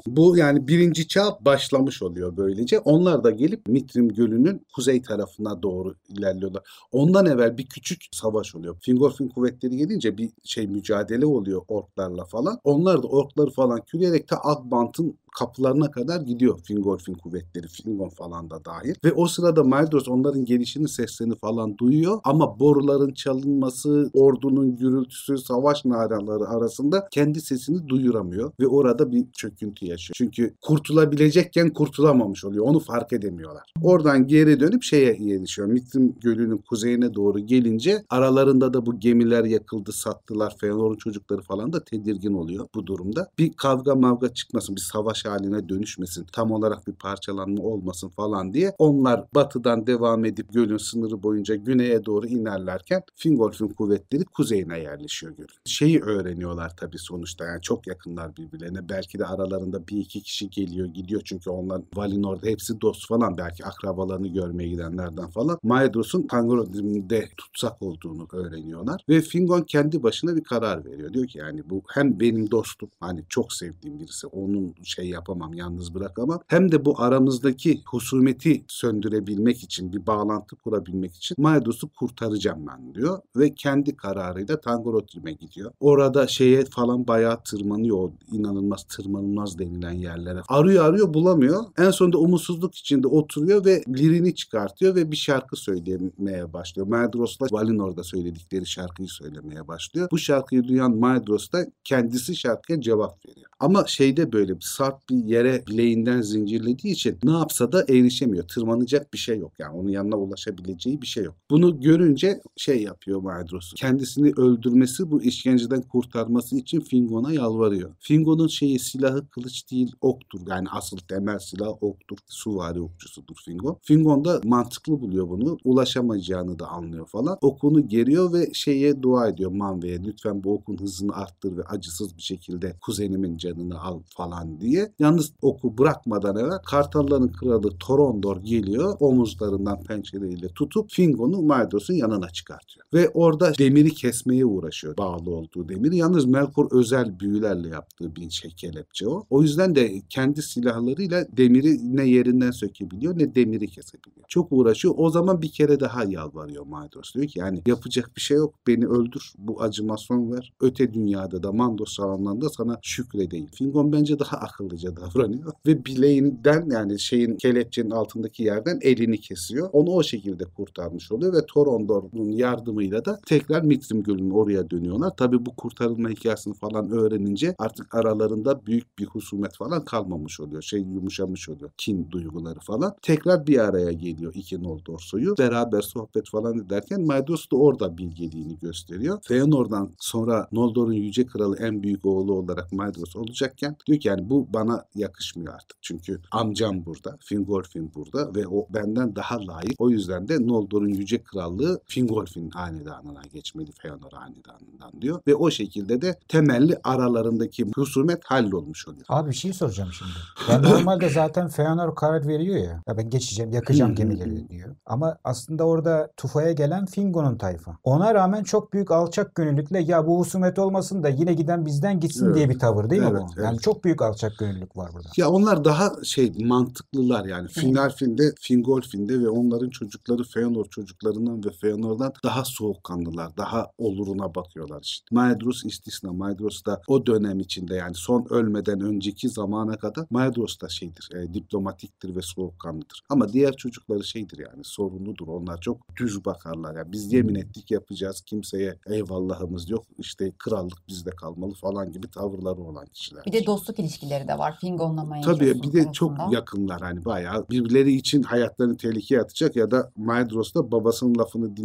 Bu 0.07 0.37
yani 0.37 0.69
birinci 0.69 1.09
çağ 1.09 1.39
başlamış 1.41 2.03
oluyor 2.03 2.37
böylece. 2.37 2.79
Onlar 2.79 3.25
da 3.25 3.31
gelip 3.31 3.69
Mitrim 3.69 4.09
Gölü'nün 4.09 4.67
kuzey 4.75 5.03
tarafına 5.03 5.63
doğru 5.63 5.95
ilerliyorlar. 6.09 6.63
Ondan 6.93 7.27
evvel 7.27 7.59
bir 7.59 7.67
küçük 7.67 8.03
savaş 8.13 8.55
oluyor. 8.55 8.77
Fingolfin 8.81 9.29
kuvvetleri 9.29 9.77
gelince 9.77 10.19
bir 10.19 10.31
şey 10.45 10.67
mücadele 10.67 11.27
oluyor 11.27 11.63
orklarla 11.69 12.25
falan. 12.25 12.61
Onlar 12.65 13.03
da 13.03 13.07
orkları 13.07 13.51
falan 13.51 13.81
küreyerek 13.81 14.29
ta 14.29 14.37
Akbant'ın 14.37 15.19
kapılarına 15.39 15.91
kadar 15.91 16.21
gidiyor 16.21 16.61
Fingolfin 16.61 17.15
kuvvetleri. 17.15 17.67
Fingon 17.67 18.09
falan 18.09 18.51
da 18.51 18.65
dahil. 18.65 18.95
Ve 19.05 19.13
o 19.13 19.27
sırada 19.27 19.65
Maedros 19.65 20.09
onların 20.09 20.45
gelişinin 20.45 20.87
seslerini 20.87 21.35
falan 21.35 21.79
duyuyor. 21.79 22.21
Ama 22.25 22.61
boruların 22.61 23.13
çalınması, 23.15 24.11
ordunun 24.15 24.77
gürültüsü, 24.77 25.39
savaş 25.39 25.85
naraları 25.85 26.49
arasında 26.49 27.09
kendi 27.11 27.41
sesini 27.41 27.89
duyuramıyor 27.89 28.53
ve 28.61 28.67
orada 28.67 29.13
bir 29.13 29.25
çöküntü 29.33 29.87
yaşıyor. 29.87 30.15
Çünkü 30.15 30.55
kurtulabilecekken 30.61 31.71
kurtulamamış 31.71 32.45
oluyor. 32.45 32.65
Onu 32.67 32.81
fark 32.81 33.13
edemiyorlar. 33.13 33.63
Oradan 33.83 34.27
geri 34.27 34.61
dönüp 34.61 34.83
şeye 34.83 35.17
yerleşiyor. 35.21 35.69
Mitrim 35.69 36.15
Gölü'nün 36.21 36.59
kuzeyine 36.59 37.15
doğru 37.15 37.39
gelince 37.39 38.05
aralarında 38.11 38.75
da 38.75 38.87
bu 38.87 39.01
gemiler 39.01 39.45
yakıldı, 39.45 39.93
sattılar. 39.93 40.57
Feanor'un 40.61 40.97
çocukları 40.97 41.43
falan 41.43 41.73
da 41.73 41.85
tedirgin 41.85 42.35
oluyor 42.35 42.67
bu 42.75 42.87
durumda. 42.87 43.29
Bir 43.39 43.53
kavga 43.53 43.95
mavga 43.95 44.35
çıkmasın, 44.35 44.77
bir 44.77 44.81
savaş 44.81 45.22
haline 45.29 45.69
dönüşmesin, 45.69 46.27
tam 46.33 46.53
olarak 46.53 46.87
bir 46.87 46.93
parçalanma 46.93 47.63
olmasın 47.63 48.09
falan 48.09 48.53
diye 48.53 48.75
onlar 48.79 49.25
batıdan 49.35 49.87
devam 49.87 50.25
edip 50.25 50.53
gölün 50.53 50.77
sınırı 50.77 51.23
boyunca 51.23 51.55
güneye 51.55 52.05
doğru 52.05 52.27
inerlerken 52.27 53.03
Fingolfin 53.17 53.69
kuvvetleri 53.69 54.25
kuzeyine 54.25 54.79
yerleşiyor 54.79 55.33
gölün. 55.33 55.49
Şeyi 55.65 56.01
öğreniyorlar 56.01 56.77
tabii 56.77 56.99
sonuçta 56.99 57.45
yani 57.45 57.61
çok 57.63 57.87
yakınlar 57.87 58.37
birbirlerine. 58.37 58.89
Belki 58.89 59.19
de 59.19 59.27
aralarında 59.27 59.89
bir 59.89 59.97
iki 59.97 60.23
kişi 60.23 60.51
geliyor 60.51 60.87
gidiyor 60.87 61.23
çünkü 61.25 61.51
onlar 61.51 61.83
Valinor'da 61.95 62.47
hepsi 62.47 62.81
dost 62.81 63.09
falan 63.09 63.37
belki 63.39 63.65
akrabalarını 63.65 64.29
görmeye 64.29 64.69
gidenlerden 64.69 65.31
falan. 65.31 65.59
Maedros'un 65.63 66.27
Tangorodim'de 66.27 67.29
tutsak 67.37 67.83
olduğunu 67.83 68.27
öğreniyorlar 68.33 69.05
ve 69.09 69.21
Fingon 69.21 69.63
kendi 69.63 70.03
başına 70.03 70.37
bir 70.37 70.45
karar 70.45 70.85
veriyor. 70.85 71.13
Diyor 71.13 71.27
ki 71.27 71.39
yani 71.39 71.71
bu 71.71 71.83
hem 71.89 72.21
benim 72.21 72.51
dostum 72.51 72.91
hani 73.01 73.25
çok 73.29 73.53
sevdiğim 73.53 73.99
birisi 73.99 74.27
onun 74.27 74.75
şey 74.83 75.09
yapamam 75.13 75.55
yalnız 75.55 75.95
bırakamam 75.95 76.41
hem 76.47 76.73
de 76.73 76.85
bu 76.85 77.01
aramızdaki 77.01 77.83
husumeti 77.87 78.65
söndürebilmek 78.69 79.63
için 79.63 79.93
bir 79.93 80.07
bağlantı 80.07 80.57
kurabilmek 80.57 81.17
için 81.17 81.37
Maedos'u 81.39 81.89
kurtaracağım 81.89 82.67
ben 82.67 82.95
diyor 82.95 83.19
ve 83.37 83.55
kendi 83.55 83.97
kararıyla 83.97 84.61
Tangorodim'e 84.61 85.33
gidiyor. 85.33 85.73
Orada 85.81 86.27
şeye 86.27 86.65
falan 86.65 87.07
bayağı 87.07 87.43
tırmanıyor 87.43 88.11
inanılmaz 88.33 88.85
tırmanılmaz 88.85 89.59
denilen 89.59 89.93
yerlere. 89.93 90.41
Arıyor 90.49 90.85
arıyor 90.85 91.15
bulamıyor. 91.15 91.65
En 91.79 91.91
sonunda 91.91 92.19
umutsuzluk 92.19 92.75
içinde 92.75 93.07
oturuyor 93.07 93.65
ve 93.65 93.83
lirini 93.89 94.35
çıkartıyor 94.35 94.95
ve 94.95 95.11
bir 95.11 95.17
şarkı 95.17 95.57
söylemeye 95.57 96.53
başlıyor. 96.53 96.87
Maedros'la 96.87 97.47
Valinor'da 97.51 98.05
söyledikleri 98.05 98.67
şarkıyı 98.67 99.09
söylemeye 99.09 99.69
başlıyor. 99.69 100.09
Bu 100.11 100.19
şarkıyı 100.19 100.65
duyan 100.65 100.97
Maedros 100.97 101.53
da 101.53 101.67
kendisi 101.85 102.37
şarkıya 102.37 102.81
cevap 102.81 103.27
veriyor. 103.27 103.47
Ama 103.61 103.87
şeyde 103.87 104.33
böyle 104.33 104.55
sarp 104.61 105.02
bir 105.11 105.25
yere 105.25 105.63
bileğinden 105.67 106.21
zincirlediği 106.21 106.93
için 106.93 107.19
ne 107.25 107.31
yapsa 107.31 107.73
da 107.73 107.85
erişemiyor. 107.89 108.49
Tırmanacak 108.49 109.13
bir 109.13 109.19
şey 109.19 109.39
yok. 109.39 109.53
Yani 109.59 109.77
onun 109.77 109.89
yanına 109.89 110.17
ulaşabileceği 110.17 111.03
bir 111.03 111.07
şey 111.07 111.25
yok. 111.25 111.35
Bunu 111.51 111.81
görünce 111.81 112.41
şey 112.57 112.83
yapıyor 112.83 113.21
Maedros. 113.21 113.73
Kendisini 113.77 114.33
öldürmesi 114.37 115.11
bu 115.11 115.23
işkenceden 115.23 115.83
kurtarması 115.83 116.57
için 116.57 116.81
Fingon'a 116.81 117.33
yalvarıyor. 117.33 117.95
Fingon'un 118.01 118.49
şeyi 118.49 118.79
silahı 118.79 119.29
kılıç 119.29 119.71
değil 119.71 119.93
oktur. 120.01 120.41
Yani 120.49 120.69
asıl 120.71 120.97
temel 120.97 121.39
silah 121.39 121.83
oktur. 121.83 122.17
Suvari 122.27 122.81
okçusudur 122.81 123.37
Fingon. 123.45 123.79
Fingon 123.83 124.25
da 124.25 124.41
mantıklı 124.45 125.01
buluyor 125.01 125.29
bunu. 125.29 125.59
Ulaşamayacağını 125.65 126.59
da 126.59 126.69
anlıyor 126.69 127.07
falan. 127.07 127.39
Okunu 127.41 127.89
geriyor 127.89 128.33
ve 128.33 128.51
şeye 128.53 129.03
dua 129.03 129.29
ediyor 129.29 129.51
Manve'ye. 129.51 130.03
Lütfen 130.05 130.45
bu 130.45 130.55
okun 130.55 130.77
hızını 130.77 131.17
arttır 131.17 131.57
ve 131.57 131.63
acısız 131.63 132.17
bir 132.17 132.23
şekilde 132.23 132.77
kuzenimin 132.81 133.37
canını 133.37 133.81
al 133.81 134.01
falan 134.17 134.61
diye. 134.61 134.92
Yalnız 134.99 135.33
oku 135.43 135.79
bırakmadan 135.79 136.37
evvel 136.37 136.59
Kartalların 136.67 137.33
kralı 137.33 137.79
Torondor 137.79 138.37
geliyor. 138.37 138.97
Omuzlarından 139.01 139.83
pençeleriyle 139.83 140.49
tutup 140.49 140.91
Fingon'u 140.91 141.43
Maedos'un 141.43 141.95
yanına 141.95 142.29
çıkartıyor. 142.31 142.87
Ve 142.95 143.09
orada 143.09 143.53
demiri 143.59 143.91
kesmeye 143.91 144.45
uğraşıyor. 144.45 144.97
Bağlı 144.97 145.31
olduğu 145.31 145.69
demiri. 145.69 145.97
Yalnız 145.97 146.25
Melkor 146.25 146.69
özel 146.71 147.21
büyülerle 147.21 147.69
yaptığı 147.69 148.17
bir 148.17 148.31
şey 148.31 148.51
kelepçe 148.51 149.09
o. 149.09 149.25
O 149.31 149.43
yüzden 149.43 149.75
de 149.75 150.03
kendi 150.09 150.43
silahlarıyla 150.43 151.27
demiri 151.37 151.97
ne 151.97 152.05
yerinden 152.09 152.51
sökebiliyor 152.51 153.19
ne 153.19 153.35
demiri 153.35 153.67
kesebiliyor. 153.69 154.27
Çok 154.29 154.49
uğraşıyor. 154.51 154.95
O 154.97 155.11
zaman 155.11 155.43
bir 155.43 155.53
kere 155.53 155.81
daha 155.81 156.05
yalvarıyor 156.05 156.67
Maedros. 156.67 157.15
Diyor 157.15 157.27
ki 157.27 157.39
yani 157.39 157.63
yapacak 157.67 158.11
bir 158.17 158.21
şey 158.21 158.37
yok. 158.37 158.55
Beni 158.67 158.87
öldür. 158.87 159.33
Bu 159.39 159.63
acıma 159.63 159.97
son 159.97 160.33
ver. 160.33 160.53
Öte 160.61 160.95
dünyada 160.95 161.43
da 161.43 161.53
Mandos 161.53 162.01
alanlarında 162.01 162.49
sana 162.49 162.79
şükredeyim. 162.83 163.47
Fingon 163.47 163.93
bence 163.93 164.19
daha 164.19 164.37
akıllıca 164.37 164.82
davranıyor. 164.97 165.53
Ve 165.67 165.85
bileğinden 165.85 166.71
yani 166.71 166.99
şeyin 166.99 167.37
kelepçenin 167.37 167.91
altındaki 167.91 168.43
yerden 168.43 168.79
elini 168.83 169.21
kesiyor. 169.21 169.71
Onu 169.73 169.91
o 169.91 170.03
şekilde 170.03 170.45
kurtarmış 170.45 171.13
oluyor 171.13 171.33
ve 171.33 171.47
Torondor'un 171.47 172.31
yardımıyla 172.31 173.05
da 173.05 173.21
tekrar 173.27 173.63
Mitrim 173.63 174.03
Gölü'nün 174.03 174.31
oraya 174.31 174.71
dönüyorlar. 174.71 175.17
Tabi 175.17 175.47
bu 175.47 175.57
kurtarılma 175.57 176.09
hikayesini 176.09 176.55
falan 176.55 176.91
öğrenince 176.91 177.55
artık 177.59 177.95
aralarında 177.95 178.67
büyük 178.67 178.99
bir 178.99 179.07
husumet 179.07 179.57
falan 179.57 179.85
kalmamış 179.85 180.41
oluyor. 180.41 180.63
Şey 180.63 180.81
yumuşamış 180.81 181.49
oluyor. 181.49 181.71
Kin 181.79 182.11
duyguları 182.11 182.59
falan. 182.59 182.95
Tekrar 183.03 183.47
bir 183.47 183.59
araya 183.59 183.93
geliyor 183.93 184.33
iki 184.35 184.63
Noldor 184.63 184.99
soyu. 184.99 185.35
Beraber 185.39 185.83
sohbet 185.83 186.29
falan 186.31 186.59
ederken 186.59 187.01
Maedros 187.01 187.51
da 187.53 187.57
orada 187.57 187.99
bilgeliğini 187.99 188.59
gösteriyor. 188.59 189.19
Feanor'dan 189.23 189.91
sonra 189.99 190.49
Noldor'un 190.53 190.93
yüce 190.93 191.27
kralı 191.27 191.57
en 191.59 191.83
büyük 191.83 192.07
oğlu 192.07 192.35
olarak 192.35 192.73
Maedros 192.73 193.17
olacakken 193.17 193.77
diyor 193.87 194.01
ki 194.01 194.09
yani 194.09 194.31
bu 194.31 194.47
bana 194.53 194.72
yakışmıyor 194.95 195.55
artık. 195.55 195.77
Çünkü 195.83 196.21
amcam 196.31 196.87
burada, 196.87 197.17
Fingolfin 197.21 197.93
burada 197.95 198.35
ve 198.35 198.47
o 198.47 198.67
benden 198.71 199.17
daha 199.17 199.47
layık. 199.47 199.75
O 199.79 199.91
yüzden 199.91 200.29
de 200.29 200.47
Noldor'un 200.47 200.89
yüce 200.89 201.23
krallığı 201.23 201.81
Fingolfin 201.85 202.51
hanedanına 202.51 203.23
geçmeli 203.33 203.73
Feanor 203.73 204.13
hanedanından 204.13 205.03
diyor. 205.03 205.21
Ve 205.27 205.35
o 205.35 205.51
şekilde 205.51 206.03
de 206.03 206.19
temelli 206.29 206.79
aralarındaki 206.85 207.67
husumet 207.75 208.25
hallolmuş 208.25 208.89
oluyor. 208.89 209.05
Abi 209.09 209.31
bir 209.31 209.35
şey 209.35 209.53
soracağım 209.53 209.91
şimdi. 209.93 210.13
Yani 210.51 210.67
normalde 210.71 211.09
zaten 211.09 211.49
Feanor 211.49 211.95
karar 211.95 212.29
veriyor 212.29 212.57
ya. 212.57 212.83
Ya 212.89 212.97
ben 212.97 213.11
geçeceğim, 213.11 213.53
yakacağım 213.53 213.95
gemileri 213.95 214.49
diyor. 214.49 214.77
Ama 214.87 215.19
aslında 215.25 215.65
orada 215.65 216.11
Tufa'ya 216.17 216.53
gelen 216.53 216.87
Fingon'un 216.87 217.39
tayfa. 217.39 217.77
Ona 217.85 218.15
rağmen 218.15 218.43
çok 218.43 218.73
büyük 218.73 218.91
alçak 218.91 219.35
gönüllükle 219.35 219.81
ya 219.81 220.07
bu 220.07 220.19
husumet 220.19 220.59
olmasın 220.59 221.03
da 221.03 221.09
yine 221.09 221.35
giden 221.35 221.67
bizden 221.67 222.01
gitsin 222.01 222.27
Evet. 222.27 222.37
diye 222.37 222.49
bir 222.51 222.59
tavır 222.59 222.91
değil 222.91 223.03
mi 223.03 223.09
Evet, 223.11 223.23
bu? 223.37 223.41
Yani 223.41 223.53
evet. 223.53 223.63
çok 223.63 223.85
büyük 223.85 224.03
alçak 224.03 224.39
gönüllülük 224.63 224.77
var 224.77 224.91
burada. 224.95 225.09
Ya 225.17 225.31
onlar 225.31 225.65
daha 225.65 226.05
şey 226.05 226.33
mantıklılar 226.45 227.25
yani. 227.25 227.49
Finalfin'de, 227.49 228.35
Fingolfin'de 228.41 229.21
ve 229.21 229.29
onların 229.29 229.71
çocukları 229.71 230.25
Feanor 230.25 230.65
çocuklarından 230.65 231.45
ve 231.45 231.51
Feanor'dan 231.51 232.13
daha 232.25 232.45
soğukkanlılar. 232.45 233.37
Daha 233.37 233.71
oluruna 233.79 234.35
bakıyorlar 234.35 234.83
işte. 234.83 235.07
Maedros 235.11 235.65
istisna. 235.65 236.13
Maedros 236.13 236.65
da 236.65 236.81
o 236.87 237.07
dönem 237.07 237.41
içinde 237.41 237.75
yani 237.75 237.95
son 237.95 238.27
ölmeden 238.31 238.81
önceki 238.81 239.29
zamana 239.29 239.77
kadar 239.77 240.07
Maedros 240.11 240.61
da 240.61 240.69
şeydir. 240.69 241.09
e, 241.15 241.35
diplomatiktir 241.35 242.17
ve 242.17 242.23
soğukkanlıdır. 242.23 243.03
Ama 243.09 243.33
diğer 243.33 243.57
çocukları 243.57 244.05
şeydir 244.05 244.39
yani 244.39 244.65
sorunludur. 244.65 245.29
Onlar 245.29 245.61
çok 245.61 245.97
düz 245.97 246.25
bakarlar. 246.25 246.77
Yani 246.77 246.93
biz 246.93 247.13
yemin 247.13 247.35
ettik 247.35 247.71
yapacağız. 247.71 248.21
Kimseye 248.21 248.79
eyvallahımız 248.87 249.71
yok. 249.71 249.85
İşte 249.99 250.33
krallık 250.39 250.89
bizde 250.89 251.11
kalmalı 251.11 251.55
falan 251.55 251.93
gibi 251.93 252.11
tavırları 252.11 252.61
olan 252.61 252.87
kişiler. 252.87 253.25
Bir 253.27 253.33
de 253.33 253.47
dostluk 253.47 253.79
ilişkileri 253.79 254.29
de 254.29 254.39
var 254.39 254.42
Fingon'la 254.51 255.05
Maedros'un 255.05 255.39
Tabii 255.39 255.63
bir 255.63 255.73
de 255.73 255.93
çok 255.93 256.11
arasında. 256.13 256.35
yakınlar 256.37 256.81
hani 256.81 257.05
bayağı 257.05 257.47
birbirleri 257.51 257.93
için 257.93 258.23
hayatlarını 258.23 258.77
tehlikeye 258.77 259.21
atacak 259.21 259.57
ya 259.57 259.71
da 259.71 259.91
Maedros 259.97 260.55
da 260.55 260.73
babasının 260.73 261.19
lafını 261.19 261.57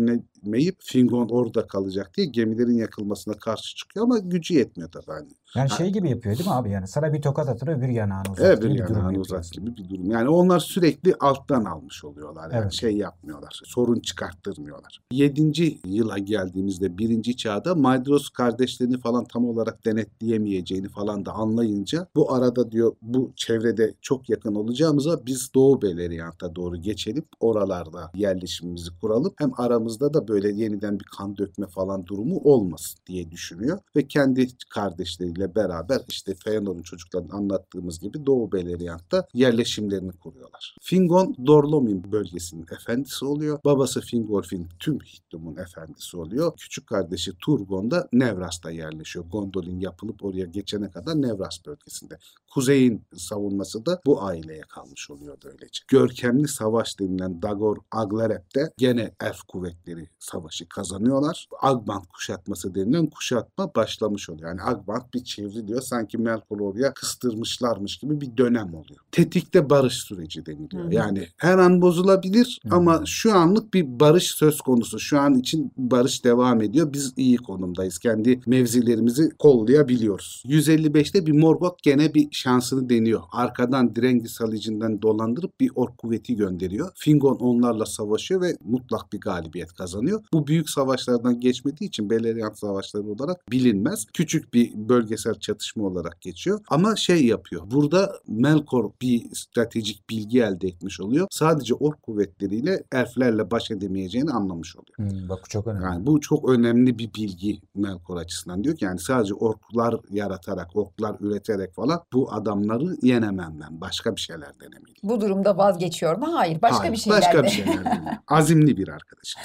dinlemeyip 0.43 0.75
Fingon 0.79 1.29
orada 1.29 1.67
kalacak 1.67 2.11
diye 2.17 2.27
gemilerin 2.27 2.77
yakılmasına 2.77 3.33
karşı 3.33 3.75
çıkıyor 3.75 4.05
ama 4.05 4.17
gücü 4.19 4.53
yetmiyor 4.53 4.91
tabii 4.91 5.05
hani. 5.07 5.27
Yani 5.55 5.69
şey 5.69 5.89
gibi 5.89 6.09
yapıyor 6.09 6.37
değil 6.37 6.49
mi 6.49 6.55
abi? 6.55 6.71
Yani 6.71 6.87
sana 6.87 7.13
bir 7.13 7.21
tokat 7.21 7.49
atır 7.49 7.67
öbür 7.67 7.87
yanağını 7.87 8.31
uzat 8.31 8.45
Evet 8.45 8.61
durum 8.61 8.75
yanağını 8.75 9.03
yapıyor 9.03 9.21
uzat 9.25 9.39
aslında. 9.39 9.69
gibi 9.71 9.77
bir 9.77 9.89
durum. 9.89 10.11
Yani 10.11 10.29
onlar 10.29 10.59
sürekli 10.59 11.15
alttan 11.19 11.65
almış 11.65 12.03
oluyorlar. 12.03 12.51
Yani 12.51 12.61
Evet. 12.61 12.73
şey 12.73 12.97
yapmıyorlar. 12.97 13.61
Sorun 13.65 13.99
çıkarttırmıyorlar. 13.99 14.99
Yedinci 15.11 15.79
yıla 15.85 16.17
geldiğimizde 16.17 16.97
birinci 16.97 17.37
çağda 17.37 17.75
Maedros 17.75 18.29
kardeşlerini 18.29 18.97
falan 18.99 19.25
tam 19.25 19.45
olarak 19.45 19.85
denetleyemeyeceğini 19.85 20.89
falan 20.89 21.25
da 21.25 21.31
anlayınca 21.31 22.07
bu 22.15 22.33
arada 22.33 22.71
diyor 22.71 22.95
bu 23.01 23.31
çevrede 23.35 23.93
çok 24.01 24.29
yakın 24.29 24.55
olacağımıza 24.55 25.25
biz 25.25 25.53
Doğu 25.55 25.81
Beleriyant'a 25.81 26.55
doğru 26.55 26.75
geçelim. 26.77 27.23
Oralarda 27.39 28.11
yerleşimimizi 28.15 28.89
kuralım. 29.01 29.33
Hem 29.37 29.51
aramızda 29.57 30.13
da 30.13 30.26
böyle 30.27 30.51
yeniden 30.51 30.99
bir 30.99 31.05
kan 31.05 31.37
dökme 31.37 31.67
falan 31.67 32.05
durumu 32.05 32.37
olmasın 32.37 32.99
diye 33.07 33.31
düşünüyor. 33.31 33.79
Ve 33.95 34.07
kendi 34.07 34.47
kardeşleriyle 34.69 35.55
beraber 35.55 36.01
işte 36.09 36.35
Feanor'un 36.35 36.81
çocuklarının 36.81 37.29
anlattığımız 37.29 37.99
gibi 37.99 38.25
Doğu 38.25 38.51
Beleriyant'ta 38.51 39.27
yerleşimlerini 39.33 40.11
kuruyorlar. 40.11 40.75
Fingon 40.81 41.35
Dorlomin 41.45 42.11
bölgesinin 42.11 42.65
efendisi 42.71 43.25
oluyor. 43.25 43.59
Babası 43.65 44.01
Fingolfin 44.01 44.67
tüm 44.79 44.99
Hittum'un 44.99 45.55
efendisi 45.55 46.17
oluyor. 46.17 46.53
Küçük 46.57 46.87
kardeşi 46.87 47.31
Turgon 47.37 47.91
da 47.91 48.07
Nevras'ta 48.13 48.71
yerleşiyor. 48.71 49.25
Gondolin 49.25 49.79
yapılıp 49.79 50.25
oraya 50.25 50.45
geçene 50.45 50.91
kadar 50.91 51.21
Nevras 51.21 51.65
bölgesinde. 51.65 52.17
Kuzeyin 52.53 53.01
savunması 53.15 53.85
da 53.85 54.01
bu 54.05 54.23
aileye 54.23 54.61
kalmış 54.61 55.09
oluyor 55.09 55.37
böylece. 55.43 55.83
Görkemli 55.87 56.47
savaş 56.47 56.99
denilen 56.99 57.41
Dagor 57.41 57.77
Aglarep'te 57.91 58.71
gene 58.77 59.11
elf 59.21 59.41
kuvvetleri 59.47 60.07
savaşı 60.19 60.69
kazanıyorlar. 60.69 61.47
Agbant 61.61 62.07
kuşatması 62.07 62.75
denilen 62.75 63.05
kuşatma 63.05 63.75
başlamış 63.75 64.29
oluyor. 64.29 64.49
Yani 64.49 64.61
Agbant 64.61 65.13
bir 65.13 65.23
çevriliyor. 65.23 65.81
Sanki 65.81 66.17
Melkor 66.17 66.59
oraya 66.59 66.93
kıstırmışlarmış 66.93 67.97
gibi 67.97 68.21
bir 68.21 68.37
dönem 68.37 68.73
oluyor. 68.73 68.99
Tetikte 69.11 69.69
barış 69.69 69.93
süreci 69.93 70.45
deniliyor. 70.45 70.85
Hı. 70.85 70.93
Yani 70.93 71.27
her 71.37 71.57
an 71.57 71.81
bozulabilir 71.81 72.59
Hı. 72.63 72.75
ama 72.75 73.01
şu 73.05 73.35
anlık 73.35 73.73
bir 73.73 73.99
barış 73.99 74.31
söz 74.31 74.61
konusu. 74.61 74.99
Şu 74.99 75.19
an 75.19 75.33
için 75.33 75.71
barış 75.77 76.23
devam 76.23 76.61
ediyor. 76.61 76.93
Biz 76.93 77.13
iyi 77.17 77.37
konumdayız. 77.37 77.99
Kendi 77.99 78.41
mevzilerimizi 78.45 79.29
kollayabiliyoruz. 79.29 80.43
155'te 80.45 81.25
bir 81.25 81.31
Morgoth 81.31 81.83
gene 81.83 82.13
bir 82.13 82.27
şansını 82.31 82.89
deniyor. 82.89 83.21
Arkadan 83.31 83.95
Drengi 83.95 84.29
Salicinden 84.29 85.01
dolandırıp 85.01 85.59
bir 85.59 85.71
ork 85.75 85.97
kuvveti 85.97 86.35
gönderiyor. 86.35 86.91
Fingon 86.95 87.35
onlarla 87.35 87.85
savaşıyor 87.85 88.41
ve 88.41 88.57
mutlak 88.65 89.13
bir 89.13 89.19
galibiyet 89.19 89.73
kazanıyor. 89.73 90.06
Bu 90.33 90.47
büyük 90.47 90.69
savaşlardan 90.69 91.39
geçmediği 91.39 91.87
için 91.87 92.09
Beleriand 92.09 92.55
savaşları 92.55 93.03
olarak 93.03 93.51
bilinmez. 93.51 94.05
Küçük 94.13 94.53
bir 94.53 94.73
bölgesel 94.75 95.33
çatışma 95.33 95.83
olarak 95.83 96.21
geçiyor. 96.21 96.59
Ama 96.69 96.95
şey 96.95 97.25
yapıyor. 97.25 97.63
Burada 97.71 98.13
Melkor 98.27 98.91
bir 99.01 99.35
stratejik 99.35 100.09
bilgi 100.09 100.41
elde 100.41 100.67
etmiş 100.67 100.99
oluyor. 100.99 101.27
Sadece 101.31 101.73
ork 101.73 102.03
kuvvetleriyle 102.03 102.83
elflerle 102.91 103.51
baş 103.51 103.71
edemeyeceğini 103.71 104.31
anlamış 104.31 104.75
oluyor. 104.75 105.11
Hmm, 105.11 105.29
bak 105.29 105.39
bu 105.45 105.49
çok 105.49 105.67
önemli. 105.67 105.83
Yani 105.83 106.05
bu 106.05 106.21
çok 106.21 106.49
önemli 106.49 106.99
bir 106.99 107.13
bilgi 107.13 107.61
Melkor 107.75 108.17
açısından. 108.17 108.63
Diyor 108.63 108.75
ki 108.75 108.85
yani 108.85 108.99
sadece 108.99 109.33
orklar 109.33 109.95
yaratarak, 110.09 110.75
orklar 110.75 111.15
üreterek 111.19 111.73
falan 111.73 112.03
bu 112.13 112.33
adamları 112.33 112.97
yenemem 113.01 113.59
ben. 113.61 113.81
Başka 113.81 114.15
bir 114.15 114.21
şeyler 114.21 114.59
denemeliyim. 114.59 114.97
Bu 115.03 115.21
durumda 115.21 115.57
vazgeçiyor 115.57 116.17
mu? 116.17 116.27
Hayır. 116.33 116.61
Başka 116.61 116.79
Hayır, 116.79 116.93
bir 116.93 116.97
şeyler 116.97 117.21
Başka 117.21 117.43
bir 117.43 117.49
şeyler. 117.49 117.83
Azimli 118.27 118.77
bir 118.77 118.87
arkadaş. 118.87 119.35